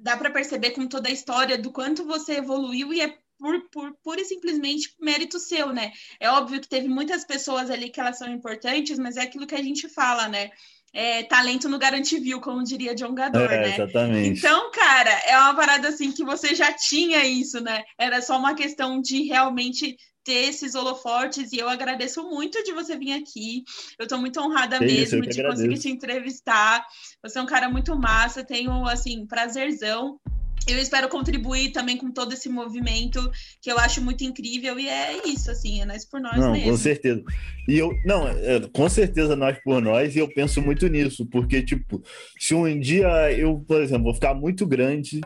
dá 0.00 0.16
para 0.16 0.30
perceber 0.30 0.70
com 0.70 0.86
toda 0.86 1.08
a 1.08 1.12
história 1.12 1.58
do 1.58 1.70
quanto 1.70 2.06
você 2.06 2.38
evoluiu 2.38 2.92
e 2.92 3.00
é 3.00 3.18
por, 3.40 3.58
por 3.70 3.92
pura 4.04 4.20
e 4.20 4.24
simplesmente 4.24 4.94
mérito 5.00 5.40
seu, 5.40 5.72
né? 5.72 5.90
É 6.20 6.30
óbvio 6.30 6.60
que 6.60 6.68
teve 6.68 6.86
muitas 6.86 7.24
pessoas 7.24 7.70
ali 7.70 7.88
que 7.88 7.98
elas 7.98 8.18
são 8.18 8.30
importantes, 8.30 8.98
mas 8.98 9.16
é 9.16 9.22
aquilo 9.22 9.46
que 9.46 9.54
a 9.54 9.62
gente 9.62 9.88
fala, 9.88 10.28
né? 10.28 10.50
É, 10.92 11.22
talento 11.22 11.68
no 11.68 11.78
viu, 12.20 12.40
como 12.40 12.64
diria 12.64 12.94
John 12.94 13.14
Gador, 13.14 13.50
é, 13.50 13.60
né? 13.60 13.74
Exatamente. 13.74 14.38
Então, 14.38 14.70
cara, 14.72 15.10
é 15.26 15.38
uma 15.38 15.54
parada 15.54 15.88
assim 15.88 16.12
que 16.12 16.24
você 16.24 16.54
já 16.54 16.72
tinha 16.72 17.24
isso, 17.24 17.60
né? 17.60 17.82
Era 17.96 18.20
só 18.20 18.36
uma 18.36 18.54
questão 18.54 19.00
de 19.00 19.22
realmente 19.22 19.96
ter 20.22 20.48
esses 20.48 20.74
holofortes 20.74 21.52
e 21.52 21.58
eu 21.58 21.68
agradeço 21.68 22.22
muito 22.24 22.62
de 22.62 22.72
você 22.72 22.96
vir 22.96 23.12
aqui. 23.12 23.62
Eu 23.98 24.02
estou 24.02 24.18
muito 24.18 24.38
honrada 24.40 24.78
mesmo 24.80 25.22
de 25.22 25.30
agradeço. 25.30 25.42
conseguir 25.44 25.78
te 25.78 25.88
entrevistar. 25.88 26.84
Você 27.22 27.38
é 27.38 27.42
um 27.42 27.46
cara 27.46 27.70
muito 27.70 27.96
massa, 27.96 28.44
tenho 28.44 28.86
assim, 28.86 29.26
prazerzão 29.26 30.20
eu 30.66 30.78
espero 30.78 31.08
contribuir 31.08 31.72
também 31.72 31.96
com 31.96 32.10
todo 32.10 32.32
esse 32.32 32.48
movimento 32.48 33.30
que 33.60 33.70
eu 33.70 33.78
acho 33.78 34.02
muito 34.02 34.24
incrível 34.24 34.78
e 34.78 34.88
é 34.88 35.26
isso, 35.26 35.50
assim, 35.50 35.80
é 35.80 35.84
nós 35.84 36.04
por 36.04 36.20
nós 36.20 36.36
não, 36.36 36.52
mesmo. 36.52 36.70
Com 36.70 36.76
certeza. 36.76 37.22
E 37.68 37.78
eu, 37.78 37.92
não, 38.04 38.28
é, 38.28 38.60
com 38.72 38.88
certeza 38.88 39.36
nós 39.36 39.58
por 39.62 39.80
nós 39.80 40.16
e 40.16 40.18
eu 40.18 40.28
penso 40.28 40.60
muito 40.60 40.86
nisso, 40.88 41.26
porque, 41.26 41.62
tipo, 41.62 42.02
se 42.38 42.54
um 42.54 42.78
dia 42.78 43.32
eu, 43.32 43.64
por 43.66 43.80
exemplo, 43.80 44.04
vou 44.04 44.14
ficar 44.14 44.34
muito 44.34 44.66
grande, 44.66 45.20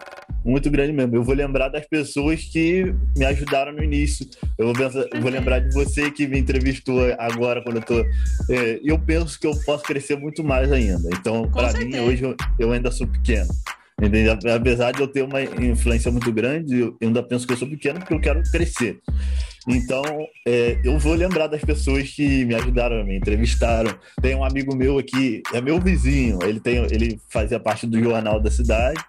muito 0.44 0.70
grande 0.70 0.92
mesmo, 0.92 1.14
eu 1.16 1.24
vou 1.24 1.34
lembrar 1.34 1.68
das 1.68 1.86
pessoas 1.86 2.44
que 2.44 2.94
me 3.16 3.24
ajudaram 3.24 3.72
no 3.72 3.82
início, 3.82 4.28
eu 4.58 4.66
vou, 4.66 4.74
pensar, 4.74 5.04
vou 5.20 5.30
lembrar 5.30 5.60
de 5.60 5.72
você 5.72 6.10
que 6.10 6.26
me 6.26 6.38
entrevistou 6.38 7.00
agora 7.18 7.62
quando 7.62 7.76
eu 7.76 7.82
tô. 7.82 8.00
É, 8.50 8.80
eu 8.84 8.98
penso 8.98 9.38
que 9.38 9.46
eu 9.46 9.58
posso 9.64 9.84
crescer 9.84 10.16
muito 10.16 10.44
mais 10.44 10.70
ainda. 10.70 11.08
Então, 11.18 11.50
para 11.50 11.72
mim, 11.72 11.96
hoje 11.98 12.24
eu, 12.24 12.36
eu 12.58 12.72
ainda 12.72 12.90
sou 12.90 13.06
pequeno. 13.06 13.48
Apesar 14.54 14.92
de 14.92 15.00
eu 15.00 15.08
ter 15.08 15.22
uma 15.22 15.42
influência 15.42 16.10
muito 16.10 16.32
grande, 16.32 16.80
eu 16.80 16.96
ainda 17.00 17.22
penso 17.22 17.46
que 17.46 17.52
eu 17.52 17.56
sou 17.56 17.68
pequeno 17.68 18.00
porque 18.00 18.14
eu 18.14 18.20
quero 18.20 18.42
crescer. 18.50 19.00
Então, 19.66 20.02
é, 20.46 20.78
eu 20.84 20.98
vou 20.98 21.14
lembrar 21.14 21.46
das 21.46 21.62
pessoas 21.64 22.10
que 22.10 22.44
me 22.44 22.54
ajudaram, 22.54 23.04
me 23.04 23.16
entrevistaram. 23.16 23.96
Tem 24.20 24.34
um 24.34 24.44
amigo 24.44 24.76
meu 24.76 24.98
aqui, 24.98 25.42
é 25.52 25.60
meu 25.60 25.80
vizinho, 25.80 26.38
ele, 26.42 26.60
tem, 26.60 26.76
ele 26.90 27.18
fazia 27.30 27.58
parte 27.58 27.86
do 27.86 27.98
jornal 28.02 28.40
da 28.40 28.50
cidade. 28.50 29.00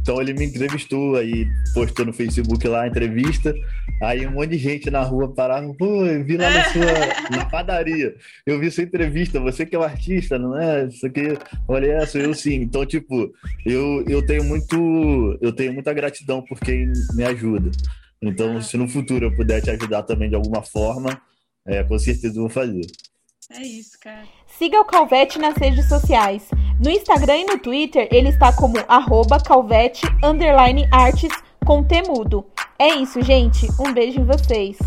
Então 0.00 0.20
ele 0.20 0.32
me 0.32 0.46
entrevistou, 0.46 1.16
aí 1.16 1.46
postou 1.74 2.06
no 2.06 2.12
Facebook 2.12 2.66
lá 2.66 2.82
a 2.82 2.88
entrevista. 2.88 3.54
Aí 4.02 4.26
um 4.26 4.32
monte 4.32 4.50
de 4.50 4.58
gente 4.58 4.90
na 4.90 5.02
rua 5.02 5.32
parava, 5.32 5.72
pô, 5.74 6.06
eu 6.06 6.24
vi 6.24 6.36
lá 6.36 6.48
na 6.50 6.64
sua 6.64 6.82
na 7.36 7.44
padaria. 7.44 8.14
Eu 8.46 8.58
vi 8.58 8.70
sua 8.70 8.84
entrevista, 8.84 9.38
você 9.38 9.66
que 9.66 9.76
é 9.76 9.78
o 9.78 9.82
um 9.82 9.84
artista, 9.84 10.38
não 10.38 10.58
é? 10.58 10.86
Isso 10.86 11.06
aqui, 11.06 11.36
olha, 11.68 11.92
é, 11.92 12.06
sou 12.06 12.20
eu 12.20 12.32
sim. 12.32 12.54
Então, 12.54 12.86
tipo, 12.86 13.30
eu, 13.66 14.04
eu 14.08 14.24
tenho 14.24 14.42
muito, 14.44 15.38
eu 15.40 15.52
tenho 15.52 15.72
muita 15.74 15.92
gratidão 15.92 16.42
por 16.42 16.58
quem 16.58 16.90
me 17.14 17.24
ajuda. 17.24 17.70
Então, 18.22 18.60
se 18.60 18.76
no 18.76 18.88
futuro 18.88 19.26
eu 19.26 19.36
puder 19.36 19.60
te 19.60 19.70
ajudar 19.70 20.02
também 20.02 20.28
de 20.28 20.34
alguma 20.34 20.62
forma, 20.62 21.20
é, 21.66 21.82
com 21.82 21.98
certeza 21.98 22.36
eu 22.36 22.42
vou 22.42 22.50
fazer. 22.50 22.86
É 23.52 23.62
isso, 23.62 23.98
cara. 24.00 24.22
Siga 24.46 24.80
o 24.80 24.84
Calvete 24.84 25.38
nas 25.38 25.56
redes 25.56 25.88
sociais. 25.88 26.48
No 26.80 26.88
Instagram 26.88 27.36
e 27.36 27.44
no 27.44 27.58
Twitter, 27.58 28.08
ele 28.10 28.30
está 28.30 28.54
como 28.54 28.76
arroba 28.88 29.38
calvete, 29.38 30.06
artes, 30.90 31.30
com 31.66 31.84
temudo. 31.84 32.42
É 32.78 32.88
isso, 32.94 33.20
gente. 33.20 33.68
Um 33.78 33.92
beijo 33.92 34.18
em 34.18 34.24
vocês. 34.24 34.78